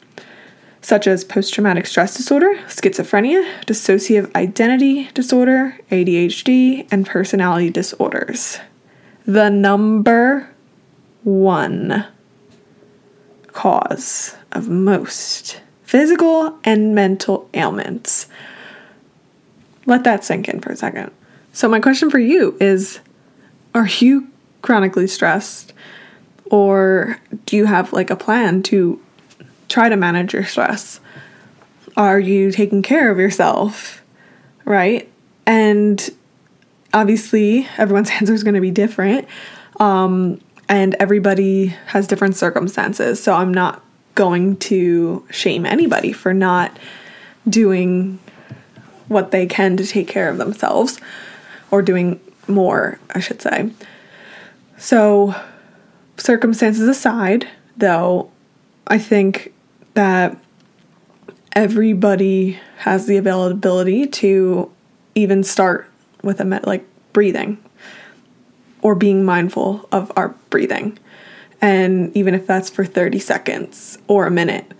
such 0.86 1.08
as 1.08 1.24
post 1.24 1.52
traumatic 1.52 1.84
stress 1.84 2.16
disorder, 2.16 2.54
schizophrenia, 2.68 3.44
dissociative 3.64 4.32
identity 4.36 5.08
disorder, 5.14 5.76
ADHD, 5.90 6.86
and 6.92 7.04
personality 7.04 7.70
disorders. 7.70 8.60
The 9.24 9.48
number 9.48 10.48
one 11.24 12.06
cause 13.48 14.36
of 14.52 14.68
most 14.68 15.60
physical 15.82 16.56
and 16.62 16.94
mental 16.94 17.50
ailments. 17.52 18.28
Let 19.86 20.04
that 20.04 20.22
sink 20.22 20.48
in 20.48 20.60
for 20.60 20.70
a 20.70 20.76
second. 20.76 21.10
So, 21.52 21.68
my 21.68 21.80
question 21.80 22.10
for 22.10 22.20
you 22.20 22.56
is 22.60 23.00
Are 23.74 23.88
you 23.88 24.28
chronically 24.62 25.08
stressed? 25.08 25.72
Or 26.44 27.18
do 27.44 27.56
you 27.56 27.64
have 27.64 27.92
like 27.92 28.10
a 28.10 28.14
plan 28.14 28.62
to 28.64 29.00
try 29.76 29.90
to 29.90 29.96
manage 29.96 30.32
your 30.32 30.46
stress? 30.46 31.00
Are 31.98 32.18
you 32.18 32.50
taking 32.50 32.80
care 32.80 33.10
of 33.10 33.18
yourself? 33.18 34.00
Right? 34.64 35.06
And 35.44 36.10
obviously, 36.94 37.68
everyone's 37.76 38.10
answer 38.18 38.32
is 38.32 38.42
going 38.42 38.54
to 38.54 38.62
be 38.62 38.70
different. 38.70 39.28
Um, 39.78 40.40
and 40.66 40.96
everybody 40.98 41.66
has 41.88 42.06
different 42.06 42.36
circumstances. 42.36 43.22
So 43.22 43.34
I'm 43.34 43.52
not 43.52 43.84
going 44.14 44.56
to 44.56 45.26
shame 45.30 45.66
anybody 45.66 46.10
for 46.10 46.32
not 46.32 46.74
doing 47.46 48.18
what 49.08 49.30
they 49.30 49.44
can 49.44 49.76
to 49.76 49.86
take 49.86 50.08
care 50.08 50.30
of 50.30 50.38
themselves 50.38 50.98
or 51.70 51.82
doing 51.82 52.18
more, 52.48 52.98
I 53.14 53.20
should 53.20 53.42
say. 53.42 53.70
So, 54.78 55.34
circumstances 56.16 56.88
aside, 56.88 57.46
though, 57.76 58.30
I 58.86 58.96
think 58.98 59.52
that 59.96 60.38
everybody 61.54 62.60
has 62.78 63.06
the 63.06 63.16
availability 63.16 64.06
to 64.06 64.70
even 65.14 65.42
start 65.42 65.90
with 66.22 66.38
a 66.38 66.44
med- 66.44 66.66
like 66.66 66.86
breathing 67.12 67.58
or 68.82 68.94
being 68.94 69.24
mindful 69.24 69.88
of 69.90 70.12
our 70.16 70.28
breathing. 70.50 70.98
And 71.62 72.14
even 72.14 72.34
if 72.34 72.46
that's 72.46 72.68
for 72.68 72.84
30 72.84 73.18
seconds 73.18 73.98
or 74.06 74.26
a 74.26 74.30
minute 74.30 74.70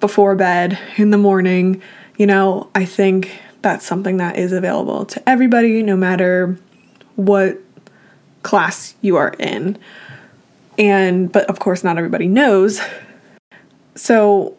before 0.00 0.36
bed, 0.36 0.78
in 0.98 1.10
the 1.10 1.18
morning, 1.18 1.82
you 2.18 2.26
know, 2.26 2.68
I 2.74 2.84
think 2.84 3.40
that's 3.62 3.86
something 3.86 4.18
that 4.18 4.36
is 4.36 4.52
available 4.52 5.06
to 5.06 5.28
everybody, 5.28 5.82
no 5.82 5.96
matter 5.96 6.58
what 7.16 7.58
class 8.42 8.94
you 9.00 9.16
are 9.16 9.34
in. 9.38 9.78
And, 10.76 11.32
but 11.32 11.48
of 11.48 11.58
course, 11.58 11.82
not 11.82 11.96
everybody 11.96 12.28
knows. 12.28 12.80
So, 13.94 14.57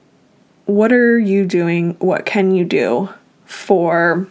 what 0.69 0.93
are 0.93 1.17
you 1.17 1.45
doing? 1.45 1.95
What 1.95 2.27
can 2.27 2.51
you 2.51 2.63
do 2.63 3.09
for 3.45 4.27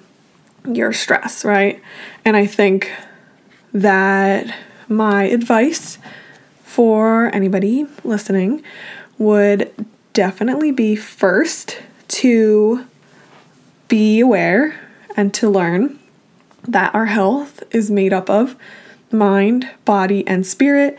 your 0.64 0.92
stress, 0.92 1.44
right? 1.44 1.82
And 2.24 2.36
I 2.36 2.46
think 2.46 2.92
that 3.72 4.54
my 4.88 5.24
advice 5.24 5.98
for 6.62 7.34
anybody 7.34 7.86
listening 8.04 8.62
would 9.18 9.86
definitely 10.12 10.70
be 10.70 10.94
first 10.94 11.82
to 12.06 12.86
be 13.88 14.20
aware 14.20 14.78
and 15.16 15.34
to 15.34 15.50
learn 15.50 15.98
that 16.68 16.94
our 16.94 17.06
health 17.06 17.64
is 17.72 17.90
made 17.90 18.12
up 18.12 18.30
of 18.30 18.54
mind, 19.10 19.68
body, 19.84 20.24
and 20.28 20.46
spirit. 20.46 20.96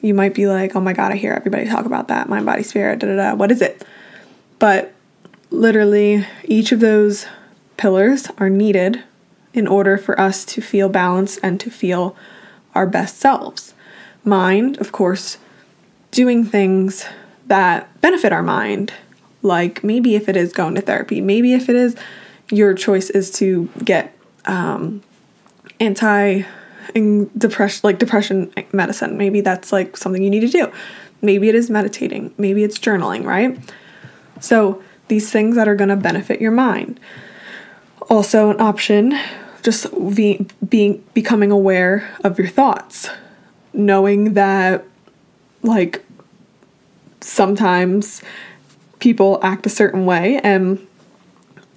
You 0.00 0.14
might 0.14 0.32
be 0.32 0.46
like, 0.46 0.74
oh 0.74 0.80
my 0.80 0.94
God, 0.94 1.12
I 1.12 1.16
hear 1.16 1.34
everybody 1.34 1.66
talk 1.66 1.84
about 1.84 2.08
that 2.08 2.28
mind, 2.28 2.46
body, 2.46 2.62
spirit, 2.62 3.00
da 3.00 3.08
da 3.08 3.16
da. 3.16 3.34
What 3.34 3.52
is 3.52 3.60
it? 3.60 3.84
But 4.58 4.92
literally, 5.50 6.26
each 6.44 6.72
of 6.72 6.80
those 6.80 7.26
pillars 7.76 8.28
are 8.38 8.50
needed 8.50 9.02
in 9.54 9.66
order 9.66 9.96
for 9.96 10.18
us 10.20 10.44
to 10.44 10.60
feel 10.60 10.88
balanced 10.88 11.38
and 11.42 11.58
to 11.60 11.70
feel 11.70 12.16
our 12.74 12.86
best 12.86 13.18
selves. 13.18 13.74
Mind, 14.24 14.78
of 14.78 14.92
course, 14.92 15.38
doing 16.10 16.44
things 16.44 17.06
that 17.46 18.00
benefit 18.00 18.32
our 18.32 18.42
mind, 18.42 18.92
like 19.42 19.82
maybe 19.82 20.14
if 20.14 20.28
it 20.28 20.36
is 20.36 20.52
going 20.52 20.74
to 20.74 20.80
therapy, 20.80 21.20
maybe 21.20 21.54
if 21.54 21.68
it 21.68 21.76
is 21.76 21.96
your 22.50 22.74
choice 22.74 23.10
is 23.10 23.30
to 23.30 23.68
get 23.84 24.16
um, 24.46 25.02
anti 25.80 26.42
depression 27.36 27.80
like 27.84 27.98
depression 27.98 28.52
medicine. 28.72 29.16
Maybe 29.16 29.40
that's 29.40 29.72
like 29.72 29.96
something 29.96 30.22
you 30.22 30.30
need 30.30 30.40
to 30.40 30.48
do. 30.48 30.72
Maybe 31.20 31.48
it 31.48 31.54
is 31.54 31.70
meditating. 31.70 32.34
Maybe 32.38 32.64
it's 32.64 32.78
journaling 32.78 33.24
right 33.24 33.58
so 34.40 34.82
these 35.08 35.30
things 35.30 35.56
that 35.56 35.68
are 35.68 35.74
going 35.74 35.88
to 35.88 35.96
benefit 35.96 36.40
your 36.40 36.50
mind. 36.50 37.00
Also 38.10 38.50
an 38.50 38.60
option 38.60 39.18
just 39.62 39.86
be, 40.14 40.46
being 40.66 41.04
becoming 41.14 41.50
aware 41.50 42.16
of 42.24 42.38
your 42.38 42.48
thoughts. 42.48 43.10
Knowing 43.72 44.34
that 44.34 44.84
like 45.62 46.04
sometimes 47.20 48.22
people 48.98 49.38
act 49.42 49.66
a 49.66 49.68
certain 49.68 50.06
way 50.06 50.40
and 50.42 50.84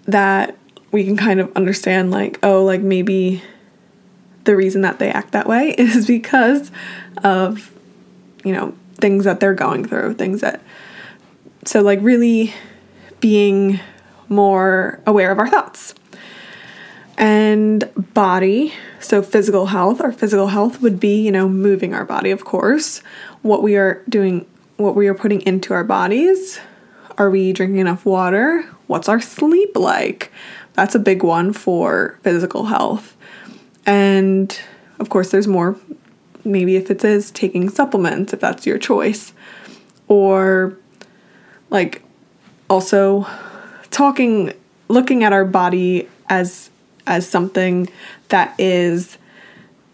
that 0.05 0.57
we 0.91 1.03
can 1.03 1.15
kind 1.15 1.39
of 1.39 1.51
understand 1.55 2.11
like 2.11 2.39
oh 2.43 2.63
like 2.63 2.81
maybe 2.81 3.41
the 4.43 4.55
reason 4.55 4.81
that 4.81 4.99
they 4.99 5.09
act 5.09 5.31
that 5.31 5.47
way 5.47 5.69
is 5.77 6.07
because 6.07 6.71
of 7.23 7.71
you 8.43 8.53
know 8.53 8.73
things 8.95 9.25
that 9.25 9.39
they're 9.39 9.53
going 9.53 9.85
through 9.85 10.13
things 10.13 10.41
that 10.41 10.61
so 11.65 11.81
like 11.81 11.99
really 12.01 12.53
being 13.19 13.79
more 14.29 14.99
aware 15.05 15.31
of 15.31 15.39
our 15.39 15.49
thoughts 15.49 15.93
and 17.17 17.89
body 18.13 18.73
so 18.99 19.21
physical 19.21 19.67
health 19.67 20.01
our 20.01 20.11
physical 20.11 20.47
health 20.47 20.81
would 20.81 20.99
be 20.99 21.21
you 21.21 21.31
know 21.31 21.47
moving 21.47 21.93
our 21.93 22.05
body 22.05 22.31
of 22.31 22.45
course 22.45 22.99
what 23.41 23.61
we 23.61 23.75
are 23.75 24.03
doing 24.07 24.45
what 24.77 24.95
we 24.95 25.07
are 25.07 25.13
putting 25.13 25.41
into 25.41 25.73
our 25.73 25.83
bodies 25.83 26.59
are 27.17 27.29
we 27.29 27.51
drinking 27.51 27.79
enough 27.79 28.05
water 28.05 28.63
what's 28.87 29.09
our 29.09 29.19
sleep 29.19 29.75
like 29.75 30.31
that's 30.73 30.95
a 30.95 30.99
big 30.99 31.23
one 31.23 31.53
for 31.53 32.19
physical 32.23 32.65
health. 32.65 33.15
And 33.85 34.57
of 34.99 35.09
course, 35.09 35.31
there's 35.31 35.47
more. 35.47 35.77
Maybe 36.43 36.75
if 36.75 36.89
it 36.89 37.01
says 37.01 37.29
taking 37.31 37.69
supplements, 37.69 38.33
if 38.33 38.39
that's 38.39 38.65
your 38.65 38.77
choice. 38.77 39.33
Or 40.07 40.77
like 41.71 42.03
also 42.69 43.25
talking, 43.89 44.53
looking 44.87 45.23
at 45.23 45.33
our 45.33 45.45
body 45.45 46.07
as 46.29 46.69
as 47.07 47.27
something 47.27 47.89
that 48.29 48.53
is 48.59 49.17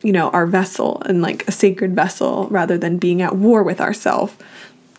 you 0.04 0.12
know 0.12 0.30
our 0.32 0.46
vessel 0.46 1.02
and 1.06 1.22
like 1.22 1.48
a 1.48 1.52
sacred 1.54 1.96
vessel 1.96 2.48
rather 2.50 2.78
than 2.78 2.98
being 2.98 3.22
at 3.22 3.34
war 3.34 3.64
with 3.64 3.80
ourselves 3.80 4.36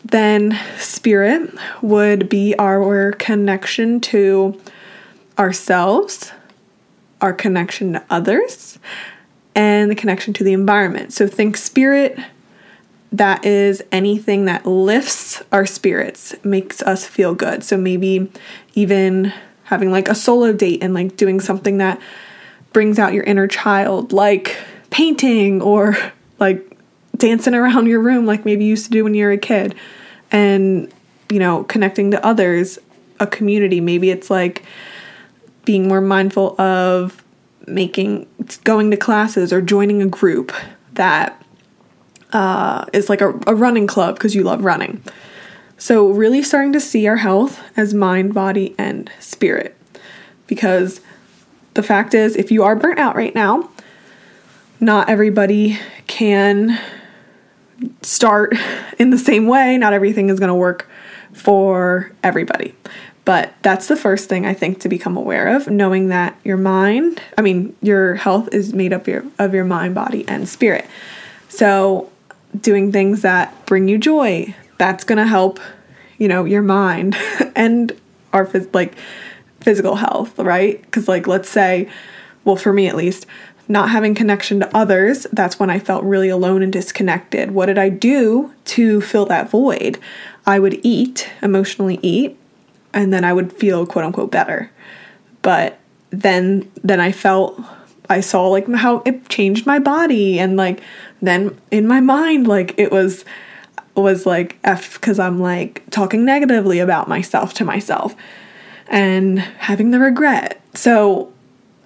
then 0.05 0.59
spirit 0.79 1.51
would 1.83 2.29
be 2.29 2.55
our 2.59 3.12
connection 3.12 4.01
to 4.01 4.59
ourselves, 5.38 6.33
our 7.21 7.33
connection 7.33 7.95
to 7.95 8.05
others, 8.11 8.79
and 9.55 9.91
the 9.91 9.95
connection 9.95 10.33
to 10.35 10.45
the 10.45 10.53
environment. 10.53 11.12
So 11.12 11.27
think 11.27 11.57
spirit 11.57 12.19
that 13.12 13.44
is 13.44 13.83
anything 13.90 14.44
that 14.44 14.66
lifts 14.66 15.42
our 15.51 15.64
spirits, 15.66 16.35
makes 16.44 16.83
us 16.83 17.07
feel 17.07 17.35
good. 17.35 17.64
So 17.64 17.77
maybe 17.77 18.31
even 18.75 19.33
having 19.64 19.90
like 19.90 20.09
a 20.09 20.14
solo 20.14 20.53
date 20.53 20.83
and 20.83 20.94
like 20.94 21.16
doing 21.16 21.40
something 21.40 21.79
that 21.79 22.01
brings 22.73 22.99
out 22.99 23.12
your 23.12 23.25
inner 23.25 23.47
child, 23.47 24.12
like 24.12 24.57
painting 24.90 25.62
or 25.62 25.97
like 26.38 26.64
dancing 27.16 27.55
around 27.55 27.87
your 27.87 28.01
room, 28.01 28.27
like 28.27 28.44
maybe 28.44 28.64
you 28.64 28.71
used 28.71 28.85
to 28.85 28.90
do 28.90 29.05
when 29.05 29.14
you 29.14 29.25
were 29.25 29.33
a 29.33 29.38
kid, 29.38 29.75
and 30.31 30.92
you 31.31 31.38
know, 31.38 31.64
connecting 31.64 32.11
to 32.11 32.25
others, 32.25 32.79
a 33.21 33.27
community. 33.27 33.81
Maybe 33.81 34.11
it's 34.11 34.31
like 34.31 34.62
being 35.64 35.88
more 35.88 36.01
mindful 36.01 36.59
of 36.61 37.23
making 37.66 38.27
going 38.64 38.90
to 38.90 38.97
classes 38.97 39.53
or 39.53 39.61
joining 39.61 40.01
a 40.01 40.07
group 40.07 40.53
that 40.94 41.38
uh, 42.33 42.85
is 42.93 43.09
like 43.09 43.21
a, 43.21 43.31
a 43.47 43.55
running 43.55 43.87
club 43.87 44.17
because 44.17 44.35
you 44.35 44.43
love 44.43 44.64
running. 44.64 45.03
So, 45.77 46.09
really 46.09 46.43
starting 46.43 46.73
to 46.73 46.81
see 46.81 47.07
our 47.07 47.17
health 47.17 47.61
as 47.77 47.95
mind, 47.95 48.35
body, 48.35 48.75
and 48.77 49.11
spirit. 49.21 49.77
Because 50.47 51.01
the 51.75 51.83
fact 51.83 52.14
is, 52.14 52.35
if 52.35 52.51
you 52.51 52.64
are 52.64 52.75
burnt 52.75 52.99
out 52.99 53.14
right 53.14 53.35
now, 53.35 53.71
not 54.81 55.09
everybody 55.09 55.79
can 56.07 56.79
start 58.03 58.55
in 58.99 59.11
the 59.11 59.19
same 59.19 59.47
way. 59.47 59.79
Not 59.79 59.93
everything 59.93 60.29
is 60.29 60.38
going 60.41 60.49
to 60.49 60.55
work 60.55 60.88
for 61.33 62.11
everybody. 62.23 62.75
But 63.25 63.53
that's 63.62 63.88
the 63.88 63.97
first 63.97 64.29
thing 64.29 64.47
I 64.47 64.55
think 64.55 64.81
to 64.81 64.88
become 64.88 65.17
aware 65.17 65.55
of, 65.55 65.69
knowing 65.69 66.09
that 66.09 66.38
your 66.45 66.57
mind, 66.57 67.21
I 67.37 67.43
mean, 67.43 67.77
your 67.83 68.14
health 68.14 68.49
is 68.53 68.73
made 68.73 68.93
up 68.93 69.07
your, 69.07 69.23
of 69.38 69.53
your 69.53 69.67
mind, 69.67 69.95
body, 69.95 70.27
and 70.27 70.49
spirit. 70.49 70.87
So, 71.51 72.11
doing 72.59 72.93
things 72.93 73.23
that 73.23 73.67
bring 73.67 73.89
you 73.89 73.99
joy, 73.99 74.55
that's 74.79 75.05
going 75.05 75.19
to 75.19 75.27
help, 75.27 75.61
you 76.19 76.29
know, 76.29 76.45
your 76.45 76.63
mind 76.63 77.17
and 77.57 77.93
our 78.33 78.47
phys- 78.47 78.73
like 78.75 78.95
physical 79.61 79.97
health, 79.97 80.39
right? 80.39 80.89
Cuz 80.91 81.09
like 81.09 81.27
let's 81.27 81.49
say, 81.49 81.89
well 82.45 82.57
for 82.57 82.73
me 82.73 82.87
at 82.87 82.97
least, 82.97 83.27
not 83.69 83.91
having 83.91 84.15
connection 84.15 84.61
to 84.61 84.77
others, 84.77 85.27
that's 85.33 85.61
when 85.61 85.69
I 85.69 85.79
felt 85.79 86.03
really 86.05 86.31
alone 86.31 86.63
and 86.63 86.73
disconnected. 86.73 87.51
What 87.51 87.67
did 87.67 87.79
I 87.79 87.91
do 87.91 88.53
to 88.67 89.01
fill 89.03 89.27
that 89.27 89.51
void? 89.51 89.99
I 90.47 90.59
would 90.59 90.81
eat, 90.83 91.29
emotionally 91.43 91.99
eat, 92.01 92.39
and 92.95 93.13
then 93.13 93.25
I 93.25 93.35
would 93.35 93.53
feel 93.53 93.87
quote 93.87 94.05
unquote 94.07 94.31
better. 94.31 94.71
But 95.43 95.79
then 96.11 96.71
then 96.83 97.01
I 97.01 97.13
felt 97.13 97.61
I 98.11 98.21
saw 98.21 98.49
like 98.49 98.68
how 98.73 99.03
it 99.05 99.29
changed 99.29 99.66
my 99.66 99.79
body 99.79 100.38
and 100.38 100.57
like 100.57 100.81
then 101.21 101.59
in 101.71 101.87
my 101.87 102.01
mind 102.01 102.47
like 102.49 102.75
it 102.79 102.90
was 102.90 103.25
was 103.94 104.27
like 104.27 104.57
F 104.64 105.01
cuz 105.01 105.18
I'm 105.18 105.40
like 105.40 105.83
talking 105.90 106.25
negatively 106.25 106.79
about 106.79 107.09
myself 107.09 107.53
to 107.55 107.64
myself 107.64 108.14
and 108.88 109.38
having 109.40 109.90
the 109.90 109.99
regret. 109.99 110.61
So 110.75 111.33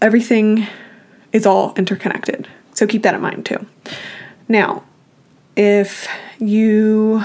everything 0.01 0.67
is 1.33 1.47
all 1.47 1.73
interconnected. 1.77 2.49
So 2.75 2.87
keep 2.87 3.03
that 3.03 3.15
in 3.15 3.21
mind 3.21 3.47
too. 3.47 3.67
Now, 4.49 4.83
if 5.57 6.07
you 6.39 7.23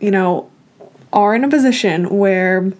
you 0.00 0.10
know 0.10 0.50
are 1.12 1.34
in 1.34 1.44
a 1.44 1.48
position 1.48 2.08
where 2.08 2.72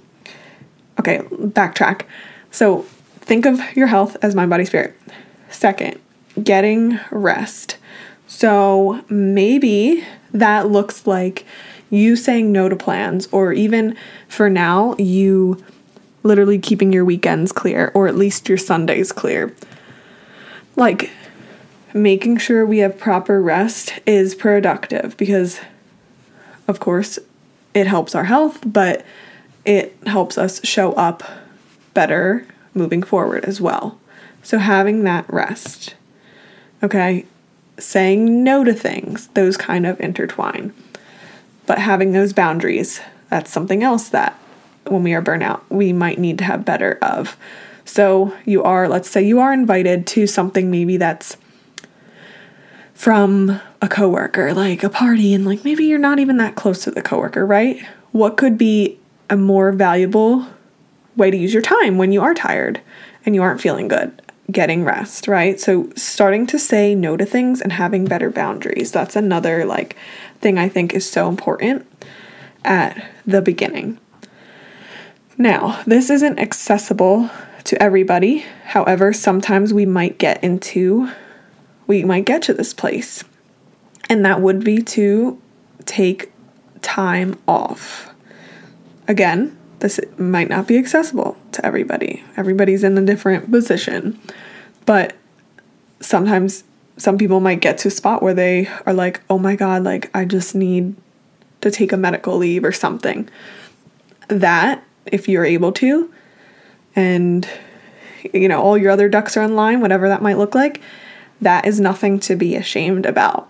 okay, 0.99 1.19
backtrack. 1.19 2.03
So 2.51 2.83
think 3.21 3.47
of 3.47 3.61
your 3.77 3.87
health 3.87 4.17
as 4.23 4.35
mind, 4.35 4.51
body, 4.51 4.65
spirit. 4.65 4.99
Second, 5.55 6.01
getting 6.43 6.99
rest. 7.13 7.77
So 8.27 9.05
maybe 9.09 10.05
that 10.33 10.69
looks 10.69 11.07
like 11.07 11.47
you 11.91 12.17
saying 12.17 12.51
no 12.51 12.69
to 12.69 12.75
plans, 12.75 13.29
or 13.31 13.53
even 13.53 13.97
for 14.27 14.51
now, 14.51 14.97
you 14.99 15.65
literally 16.25 16.59
keeping 16.59 16.93
your 16.93 17.05
weekends 17.05 17.53
clear, 17.53 17.93
or 17.95 18.09
at 18.09 18.17
least 18.17 18.49
your 18.49 18.59
Sundays 18.59 19.13
clear. 19.13 19.55
Like, 20.75 21.11
making 21.93 22.39
sure 22.39 22.67
we 22.67 22.79
have 22.79 22.99
proper 22.99 23.41
rest 23.41 23.95
is 24.07 24.35
productive 24.35 25.17
because, 25.17 25.61
of 26.67 26.81
course, 26.81 27.21
it 27.75 27.87
helps 27.87 28.17
our 28.17 28.25
health, 28.25 28.61
but 28.67 29.05
it 29.65 29.97
helps 30.07 30.37
us 30.37 30.65
show 30.67 30.93
up 30.95 31.23
better 31.95 32.45
moving 32.75 33.05
forward 33.05 33.45
as 33.45 33.61
well. 33.61 34.01
So, 34.45 34.59
having 34.59 35.05
that 35.05 35.25
rest, 35.33 35.95
okay, 36.83 37.25
saying 37.79 38.45
no 38.45 38.63
to 38.63 38.75
things, 38.75 39.29
those 39.29 39.57
kind 39.57 39.87
of 39.87 39.99
intertwine. 40.01 40.75
But 41.67 41.79
having 41.79 42.13
those 42.13 42.35
boundaries, 42.35 43.01
that's 43.31 43.51
something 43.51 43.83
else 43.83 44.11
that 44.11 44.39
when 44.87 45.03
we 45.03 45.15
are 45.15 45.23
burnout, 45.23 45.63
we 45.71 45.95
might 45.95 46.19
need 46.19 46.37
to 46.39 46.45
have 46.45 46.67
better 46.67 46.99
of. 47.01 47.39
So, 47.87 48.37
you 48.45 48.63
are, 48.63 48.87
let's 48.87 49.09
say 49.09 49.23
you 49.23 49.41
are 49.41 49.53
invited 49.53 50.07
to 50.09 50.27
something 50.27 50.71
maybe 50.71 50.99
that's 50.99 51.39
from 52.93 53.61
a 53.81 53.89
coworker, 53.89 54.53
like 54.53 54.85
a 54.85 54.91
party, 54.91 55.33
and 55.33 55.47
like 55.47 55.65
maybe 55.65 55.85
you're 55.85 55.99
not 55.99 56.19
even 56.19 56.37
that 56.37 56.55
close 56.55 56.85
to 56.85 56.91
the 56.91 57.03
coworker, 57.03 57.47
right? 57.47 57.83
What 58.13 58.37
could 58.37 58.59
be 58.59 58.99
a 59.31 59.37
more 59.39 59.73
valuable 59.73 60.47
way 61.17 61.31
to 61.31 61.37
use 61.37 61.55
your 61.55 61.63
time 61.63 61.97
when 61.97 62.13
you 62.13 62.21
are 62.21 62.35
tired 62.35 62.83
and 63.25 63.35
you 63.35 63.43
aren't 63.43 63.63
feeling 63.63 63.89
good? 63.89 64.21
Getting 64.51 64.85
rest, 64.85 65.27
right? 65.27 65.59
So 65.59 65.91
starting 65.97 66.47
to 66.49 66.59
say 66.59 66.95
no 66.95 67.17
to 67.17 67.25
things 67.25 67.61
and 67.61 67.73
having 67.73 68.05
better 68.05 68.31
boundaries. 68.31 68.93
That's 68.93 69.17
another 69.17 69.65
like 69.65 69.97
thing 70.41 70.59
I 70.59 70.69
think 70.69 70.93
is 70.93 71.09
so 71.09 71.29
important 71.29 71.87
at 72.65 73.11
the 73.27 73.41
beginning. 73.41 73.99
Now, 75.39 75.83
this 75.87 76.11
isn't 76.11 76.39
accessible 76.39 77.31
to 77.65 77.83
everybody. 77.83 78.45
However, 78.67 79.13
sometimes 79.13 79.73
we 79.73 79.87
might 79.87 80.19
get 80.19 80.45
into 80.45 81.11
we 81.87 82.05
might 82.05 82.25
get 82.25 82.43
to 82.43 82.55
this 82.55 82.73
place. 82.73 83.25
And 84.09 84.25
that 84.25 84.41
would 84.41 84.65
be 84.65 84.83
to 84.83 85.41
take 85.85 86.33
time 86.83 87.39
off. 87.47 88.11
Again, 89.09 89.54
this 89.81 90.01
might 90.19 90.49
not 90.49 90.67
be 90.67 90.79
accessible 90.79 91.37
to 91.53 91.65
everybody. 91.65 92.25
Everybody's 92.37 92.85
in 92.85 92.97
a 92.97 93.05
different 93.05 93.51
position. 93.51 94.21
But 94.87 95.15
sometimes 96.01 96.65
some 96.97 97.19
people 97.19 97.41
might 97.41 97.61
get 97.61 97.79
to 97.79 97.89
a 97.89 97.91
spot 97.91 98.23
where 98.23 98.35
they 98.35 98.69
are 98.87 98.93
like, 98.93 99.21
oh 99.29 99.39
my 99.39 99.57
God, 99.57 99.83
like 99.83 100.11
I 100.15 100.25
just 100.25 100.55
need 100.55 100.95
to 101.61 101.71
take 101.71 101.93
a 101.93 101.97
medical 101.97 102.37
leave 102.37 102.65
or 102.65 102.73
something. 102.73 103.29
That, 104.29 104.85
if 105.07 105.29
you're 105.29 105.45
able 105.45 105.73
to, 105.73 106.13
and 106.97 107.49
you 108.33 108.49
know, 108.49 108.63
all 108.63 108.79
your 108.79 108.91
other 108.91 109.09
ducks 109.09 109.37
are 109.37 109.43
in 109.43 109.57
line, 109.57 109.81
whatever 109.81 110.09
that 110.09 110.23
might 110.23 110.39
look 110.39 110.55
like, 110.55 110.81
that 111.41 111.67
is 111.67 111.81
nothing 111.81 112.19
to 112.21 112.37
be 112.37 112.57
ashamed 112.57 113.07
about. 113.07 113.49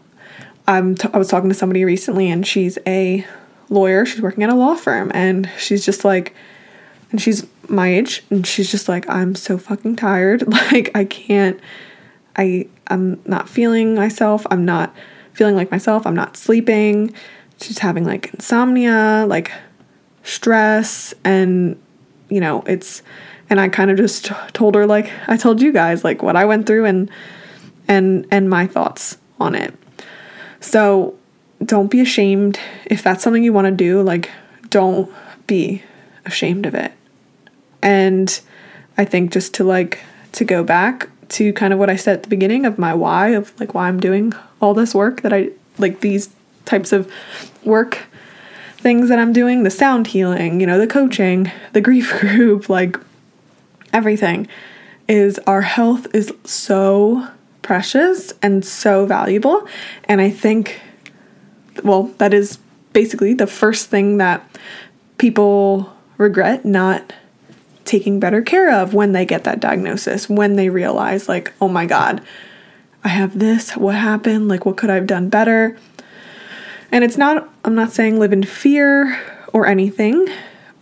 I'm 0.67 0.95
t- 0.95 1.09
I 1.13 1.19
was 1.19 1.29
talking 1.29 1.51
to 1.51 1.55
somebody 1.55 1.85
recently 1.85 2.31
and 2.31 2.47
she's 2.47 2.79
a 2.87 3.27
lawyer. 3.69 4.05
She's 4.05 4.21
working 4.21 4.43
at 4.43 4.51
a 4.51 4.55
law 4.55 4.75
firm 4.75 5.11
and 5.15 5.51
she's 5.59 5.85
just 5.85 6.05
like, 6.05 6.35
and 7.11 7.21
she's 7.21 7.47
my 7.69 7.89
age 7.89 8.23
and 8.31 8.47
she's 8.47 8.71
just 8.71 8.89
like, 8.89 9.09
I'm 9.09 9.35
so 9.35 9.59
fucking 9.59 9.97
tired. 9.97 10.45
Like, 10.73 10.91
I 10.95 11.05
can't, 11.05 11.61
I, 12.37 12.69
I'm 12.89 13.21
not 13.27 13.49
feeling 13.49 13.95
myself. 13.95 14.47
I'm 14.51 14.65
not 14.65 14.95
feeling 15.33 15.55
like 15.55 15.71
myself. 15.71 16.07
I'm 16.07 16.17
not 16.17 16.37
sleeping. 16.37 17.15
She's 17.61 17.79
having 17.79 18.05
like 18.05 18.33
insomnia, 18.35 19.25
like 19.29 19.53
stress. 20.23 21.15
And, 21.25 21.81
you 22.29 22.41
know, 22.41 22.63
it's, 22.67 23.03
and 23.51 23.61
I 23.61 23.69
kind 23.69 23.91
of 23.91 23.97
just 23.97 24.33
told 24.53 24.75
her, 24.75 24.87
like, 24.87 25.11
I 25.29 25.37
told 25.37 25.61
you 25.61 25.71
guys, 25.71 26.03
like, 26.03 26.23
what 26.23 26.35
I 26.35 26.45
went 26.45 26.67
through 26.67 26.87
and, 26.87 27.11
and 27.89 28.27
and 28.31 28.49
my 28.49 28.67
thoughts 28.67 29.19
on 29.39 29.55
it. 29.55 29.75
So 30.61 31.15
don't 31.63 31.91
be 31.91 32.01
ashamed 32.01 32.59
if 32.87 33.03
that's 33.03 33.23
something 33.23 33.43
you 33.43 33.53
want 33.53 33.67
to 33.67 33.73
do, 33.73 34.03
like 34.03 34.31
don't 34.71 35.13
be 35.47 35.83
ashamed 36.25 36.67
of 36.67 36.75
it. 36.75 36.93
And 37.83 38.41
I 38.97 39.05
think 39.05 39.33
just 39.33 39.55
to 39.55 39.65
like 39.65 40.01
to 40.33 40.45
go 40.45 40.65
back 40.65 41.09
to 41.31 41.53
kind 41.53 41.73
of 41.73 41.79
what 41.79 41.91
I 41.91 41.97
said 41.97 42.17
at 42.19 42.23
the 42.23 42.29
beginning 42.29 42.67
of 42.67 42.79
my 42.79 42.95
why 42.95 43.29
of 43.29 43.59
like 43.61 43.75
why 43.75 43.89
I'm 43.89 44.01
doing 44.01 44.33
all 44.61 44.75
this 44.75 44.95
work 44.95 45.23
that 45.23 45.33
I 45.33 45.51
like 45.79 46.01
these 46.01 46.31
types 46.65 46.93
of 46.93 47.11
work 47.65 48.07
things 48.85 49.09
that 49.09 49.19
I'm 49.19 49.33
doing, 49.33 49.63
the 49.63 49.71
sound 49.71 50.09
healing, 50.09 50.61
you 50.61 50.67
know, 50.67 50.79
the 50.79 50.87
coaching, 50.87 51.51
the 51.73 51.81
grief 51.81 52.13
group, 52.21 52.69
like 52.69 52.99
everything 53.95 54.47
is 55.09 55.39
our 55.47 55.63
health 55.63 56.07
is 56.15 56.33
so 56.45 57.27
precious 57.63 58.33
and 58.43 58.63
so 58.65 59.07
valuable. 59.07 59.67
And 60.05 60.21
I 60.21 60.29
think, 60.29 60.83
well, 61.83 62.05
that 62.19 62.33
is 62.33 62.59
basically 62.93 63.35
the 63.35 63.47
first 63.47 63.89
thing 63.89 64.19
that 64.19 64.45
people 65.19 65.93
regret 66.17 66.65
not 66.65 67.13
taking 67.85 68.19
better 68.21 68.41
care 68.41 68.73
of 68.73 68.95
when 68.95 69.13
they 69.13 69.27
get 69.27 69.45
that 69.45 69.61
diagnosis, 69.61 70.29
when 70.29 70.57
they 70.57 70.69
realize, 70.69 71.29
like, 71.29 71.53
oh 71.61 71.69
my 71.69 71.87
God, 71.87 72.23
I 73.03 73.09
have 73.09 73.39
this. 73.39 73.77
What 73.77 73.95
happened? 73.95 74.49
Like, 74.49 74.65
what 74.65 74.77
could 74.77 74.91
I 74.91 74.95
have 74.95 75.07
done 75.07 75.29
better? 75.29 75.77
And 76.91 77.05
it's 77.05 77.19
not, 77.19 77.49
I'm 77.65 77.75
not 77.75 77.93
saying 77.93 78.19
live 78.19 78.33
in 78.33 78.45
fear 78.45 79.21
or 79.53 79.67
anything, 79.67 80.27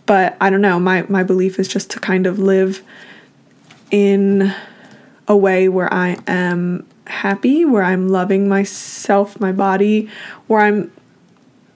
but 0.05 0.37
I 0.39 0.49
don't 0.49 0.61
know. 0.61 0.79
My, 0.79 1.05
my 1.09 1.23
belief 1.23 1.59
is 1.59 1.67
just 1.67 1.89
to 1.91 1.99
kind 1.99 2.27
of 2.27 2.39
live 2.39 2.83
in 3.91 4.53
a 5.27 5.35
way 5.35 5.67
where 5.67 5.91
I 5.93 6.17
am 6.27 6.87
happy, 7.07 7.65
where 7.65 7.83
I'm 7.83 8.09
loving 8.09 8.47
myself, 8.47 9.39
my 9.39 9.51
body, 9.51 10.09
where 10.47 10.61
I'm 10.61 10.91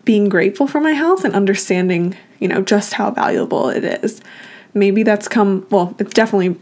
being 0.05 0.29
grateful 0.29 0.67
for 0.67 0.79
my 0.79 0.93
health 0.93 1.25
and 1.25 1.33
understanding, 1.33 2.15
you 2.39 2.47
know, 2.47 2.61
just 2.61 2.93
how 2.93 3.11
valuable 3.11 3.69
it 3.69 3.83
is. 3.83 4.21
Maybe 4.73 5.03
that's 5.03 5.27
come, 5.27 5.65
well, 5.69 5.95
it's 5.99 6.13
definitely 6.13 6.55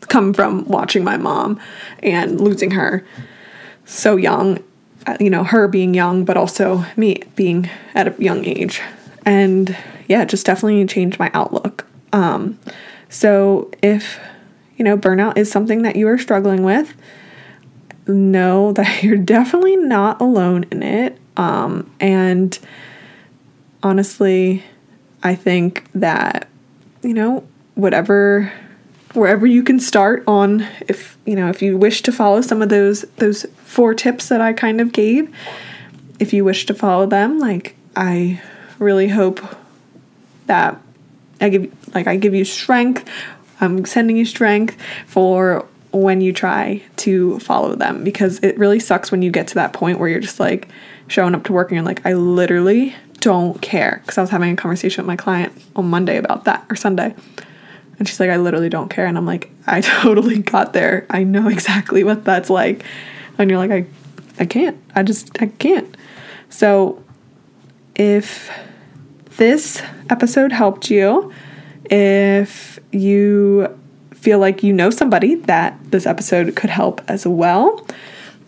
come 0.00 0.34
from 0.34 0.64
watching 0.66 1.04
my 1.04 1.16
mom 1.16 1.60
and 2.02 2.40
losing 2.40 2.72
her 2.72 3.04
so 3.84 4.16
young, 4.16 4.62
uh, 5.06 5.16
you 5.20 5.30
know, 5.30 5.44
her 5.44 5.68
being 5.68 5.94
young, 5.94 6.24
but 6.24 6.36
also 6.36 6.84
me 6.96 7.22
being 7.36 7.68
at 7.94 8.08
a 8.08 8.22
young 8.22 8.44
age. 8.44 8.80
And 9.24 9.76
yeah, 10.08 10.24
just 10.24 10.46
definitely 10.46 10.84
changed 10.86 11.18
my 11.18 11.30
outlook. 11.34 11.86
Um, 12.12 12.58
so 13.08 13.70
if 13.82 14.18
you 14.76 14.84
know, 14.84 14.96
burnout 14.96 15.36
is 15.36 15.50
something 15.50 15.82
that 15.82 15.96
you 15.96 16.08
are 16.08 16.18
struggling 16.18 16.62
with, 16.62 16.94
know 18.06 18.72
that 18.74 19.02
you're 19.02 19.16
definitely 19.16 19.76
not 19.76 20.20
alone 20.20 20.64
in 20.70 20.82
it. 20.82 21.18
Um, 21.36 21.90
and 22.00 22.58
honestly, 23.82 24.64
I 25.22 25.34
think 25.34 25.90
that, 25.94 26.48
you 27.02 27.14
know, 27.14 27.46
whatever 27.74 28.52
wherever 29.14 29.46
you 29.46 29.62
can 29.62 29.78
start 29.78 30.24
on 30.26 30.66
if 30.88 31.16
you 31.24 31.36
know 31.36 31.48
if 31.48 31.62
you 31.62 31.76
wish 31.76 32.02
to 32.02 32.12
follow 32.12 32.40
some 32.40 32.60
of 32.60 32.68
those 32.68 33.02
those 33.16 33.46
four 33.64 33.94
tips 33.94 34.28
that 34.28 34.40
I 34.40 34.52
kind 34.52 34.80
of 34.80 34.92
gave 34.92 35.32
if 36.18 36.32
you 36.32 36.44
wish 36.44 36.66
to 36.66 36.74
follow 36.74 37.06
them 37.06 37.38
like 37.38 37.76
I 37.96 38.40
really 38.78 39.08
hope 39.08 39.40
that 40.46 40.80
I 41.40 41.48
give 41.48 41.94
like 41.94 42.06
I 42.06 42.16
give 42.16 42.34
you 42.34 42.44
strength 42.44 43.08
I'm 43.60 43.84
sending 43.84 44.16
you 44.16 44.24
strength 44.24 44.76
for 45.06 45.66
when 45.94 46.20
you 46.20 46.32
try 46.32 46.82
to 46.96 47.38
follow 47.38 47.76
them 47.76 48.02
because 48.02 48.40
it 48.40 48.58
really 48.58 48.80
sucks 48.80 49.12
when 49.12 49.22
you 49.22 49.30
get 49.30 49.46
to 49.48 49.54
that 49.54 49.72
point 49.72 49.98
where 49.98 50.08
you're 50.08 50.20
just 50.20 50.40
like 50.40 50.68
showing 51.06 51.34
up 51.34 51.44
to 51.44 51.52
work 51.52 51.70
and 51.70 51.76
you're 51.76 51.84
like, 51.84 52.04
I 52.04 52.14
literally 52.14 52.94
don't 53.20 53.60
care. 53.62 54.00
Because 54.02 54.18
I 54.18 54.20
was 54.20 54.30
having 54.30 54.52
a 54.52 54.56
conversation 54.56 55.02
with 55.02 55.06
my 55.06 55.16
client 55.16 55.52
on 55.76 55.88
Monday 55.88 56.16
about 56.16 56.44
that 56.44 56.66
or 56.68 56.76
Sunday. 56.76 57.14
And 57.98 58.08
she's 58.08 58.18
like, 58.18 58.30
I 58.30 58.36
literally 58.36 58.68
don't 58.68 58.88
care. 58.88 59.06
And 59.06 59.16
I'm 59.16 59.26
like, 59.26 59.50
I 59.66 59.80
totally 60.02 60.42
got 60.42 60.72
there. 60.72 61.06
I 61.10 61.22
know 61.22 61.48
exactly 61.48 62.02
what 62.02 62.24
that's 62.24 62.50
like. 62.50 62.84
And 63.38 63.48
you're 63.48 63.58
like, 63.58 63.70
I, 63.70 63.86
I 64.38 64.46
can't. 64.46 64.82
I 64.94 65.02
just, 65.04 65.40
I 65.40 65.46
can't. 65.46 65.96
So 66.50 67.02
if 67.94 68.50
this 69.36 69.80
episode 70.10 70.50
helped 70.50 70.90
you, 70.90 71.32
if 71.84 72.78
you 72.90 73.78
feel 74.24 74.38
like 74.38 74.62
you 74.62 74.72
know 74.72 74.88
somebody 74.88 75.34
that 75.34 75.78
this 75.90 76.06
episode 76.06 76.56
could 76.56 76.70
help 76.70 77.02
as 77.06 77.26
well, 77.26 77.86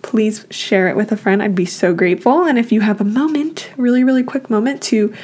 please 0.00 0.46
share 0.50 0.88
it 0.88 0.96
with 0.96 1.12
a 1.12 1.16
friend. 1.18 1.42
I'd 1.42 1.54
be 1.54 1.66
so 1.66 1.92
grateful. 1.92 2.44
And 2.44 2.58
if 2.58 2.72
you 2.72 2.80
have 2.80 2.98
a 2.98 3.04
moment, 3.04 3.70
really, 3.76 4.02
really 4.02 4.22
quick 4.22 4.48
moment 4.48 4.82
to 4.84 5.14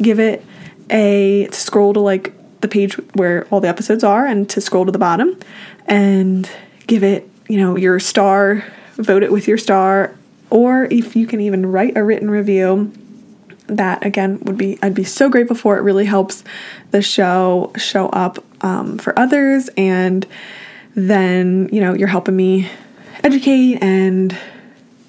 give 0.00 0.18
it 0.18 0.42
a 0.88 1.46
to 1.48 1.60
scroll 1.60 1.92
to 1.92 2.00
like 2.00 2.32
the 2.62 2.68
page 2.68 2.94
where 3.14 3.46
all 3.50 3.60
the 3.60 3.68
episodes 3.68 4.02
are 4.02 4.26
and 4.26 4.48
to 4.48 4.62
scroll 4.62 4.86
to 4.86 4.92
the 4.92 4.98
bottom 4.98 5.38
and 5.84 6.50
give 6.86 7.04
it, 7.04 7.28
you 7.46 7.58
know, 7.58 7.76
your 7.76 8.00
star, 8.00 8.64
vote 8.96 9.22
it 9.22 9.30
with 9.30 9.46
your 9.46 9.58
star 9.58 10.14
or 10.50 10.84
if 10.84 11.14
you 11.14 11.26
can 11.26 11.40
even 11.40 11.66
write 11.66 11.96
a 11.96 12.02
written 12.02 12.30
review, 12.30 12.92
that 13.66 14.04
again 14.04 14.40
would 14.44 14.56
be 14.56 14.78
I'd 14.82 14.94
be 14.94 15.04
so 15.04 15.28
grateful 15.28 15.56
for. 15.56 15.76
It 15.76 15.82
really 15.82 16.06
helps 16.06 16.42
the 16.90 17.02
show 17.02 17.72
show 17.76 18.08
up 18.08 18.42
um, 18.60 18.98
for 18.98 19.18
others, 19.18 19.68
and 19.76 20.26
then 20.94 21.68
you 21.72 21.80
know 21.80 21.94
you're 21.94 22.08
helping 22.08 22.36
me 22.36 22.70
educate 23.24 23.78
and 23.82 24.36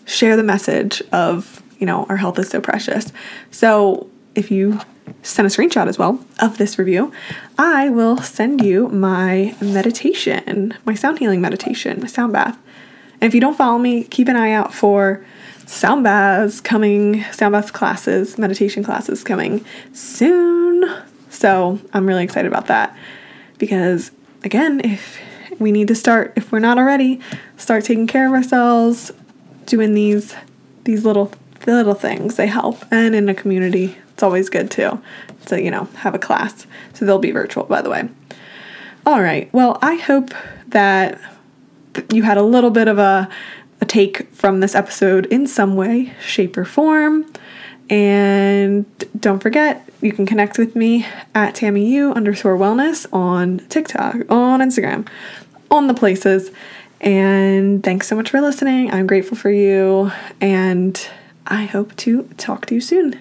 share 0.05 0.35
the 0.35 0.43
message 0.43 1.01
of 1.11 1.61
you 1.79 1.85
know 1.85 2.05
our 2.09 2.17
health 2.17 2.39
is 2.39 2.49
so 2.49 2.61
precious. 2.61 3.11
So 3.51 4.09
if 4.35 4.51
you 4.51 4.79
send 5.23 5.45
a 5.45 5.49
screenshot 5.49 5.87
as 5.87 5.97
well 5.97 6.23
of 6.39 6.57
this 6.57 6.77
review, 6.77 7.11
I 7.57 7.89
will 7.89 8.17
send 8.17 8.63
you 8.63 8.87
my 8.89 9.55
meditation, 9.61 10.73
my 10.85 10.93
sound 10.93 11.19
healing 11.19 11.41
meditation, 11.41 11.99
my 11.99 12.07
sound 12.07 12.33
bath. 12.33 12.57
And 13.21 13.27
if 13.27 13.33
you 13.33 13.41
don't 13.41 13.57
follow 13.57 13.79
me, 13.79 14.03
keep 14.03 14.27
an 14.27 14.35
eye 14.35 14.51
out 14.51 14.73
for 14.73 15.25
sound 15.65 16.03
baths 16.03 16.61
coming, 16.61 17.23
sound 17.31 17.53
bath 17.53 17.73
classes, 17.73 18.37
meditation 18.37 18.83
classes 18.83 19.23
coming 19.23 19.65
soon. 19.93 20.85
So 21.29 21.79
I'm 21.93 22.07
really 22.07 22.23
excited 22.23 22.47
about 22.47 22.67
that 22.67 22.95
because, 23.59 24.11
again, 24.43 24.81
if 24.83 25.19
we 25.59 25.71
need 25.71 25.87
to 25.89 25.95
start, 25.95 26.33
if 26.35 26.51
we're 26.51 26.59
not 26.59 26.79
already, 26.79 27.19
start 27.57 27.83
taking 27.83 28.07
care 28.07 28.27
of 28.27 28.33
ourselves, 28.33 29.11
doing 29.65 29.93
these 29.93 30.35
these 30.85 31.05
little 31.05 31.31
little 31.67 31.93
things. 31.93 32.35
They 32.35 32.47
help, 32.47 32.83
and 32.91 33.13
in 33.13 33.29
a 33.29 33.35
community, 33.35 33.97
it's 34.13 34.23
always 34.23 34.49
good 34.49 34.71
too 34.71 34.99
to 35.45 35.61
you 35.61 35.69
know 35.69 35.85
have 35.97 36.15
a 36.15 36.19
class. 36.19 36.65
So 36.93 37.05
they'll 37.05 37.19
be 37.19 37.31
virtual, 37.31 37.65
by 37.65 37.81
the 37.81 37.89
way. 37.89 38.09
All 39.05 39.21
right. 39.21 39.51
Well, 39.53 39.77
I 39.81 39.95
hope 39.95 40.31
that 40.67 41.19
you 42.11 42.23
had 42.23 42.37
a 42.37 42.43
little 42.43 42.71
bit 42.71 42.87
of 42.87 42.97
a 42.97 43.29
a 43.81 43.85
take 43.85 44.29
from 44.33 44.59
this 44.59 44.75
episode 44.75 45.25
in 45.27 45.47
some 45.47 45.75
way, 45.75 46.13
shape, 46.21 46.57
or 46.57 46.65
form. 46.65 47.31
And 47.89 48.85
don't 49.19 49.39
forget, 49.39 49.89
you 50.01 50.11
can 50.11 50.25
connect 50.25 50.57
with 50.57 50.75
me 50.75 51.05
at 51.33 51.55
TammyU 51.55 52.15
underscore 52.15 52.57
wellness 52.57 53.11
on 53.11 53.59
TikTok, 53.69 54.15
on 54.29 54.59
Instagram, 54.59 55.07
on 55.71 55.87
the 55.87 55.93
places. 55.93 56.51
And 57.01 57.83
thanks 57.83 58.07
so 58.07 58.15
much 58.15 58.29
for 58.29 58.41
listening. 58.41 58.91
I'm 58.91 59.07
grateful 59.07 59.37
for 59.37 59.49
you. 59.49 60.11
And 60.39 61.09
I 61.47 61.65
hope 61.65 61.95
to 61.97 62.23
talk 62.37 62.65
to 62.67 62.75
you 62.75 62.81
soon. 62.81 63.19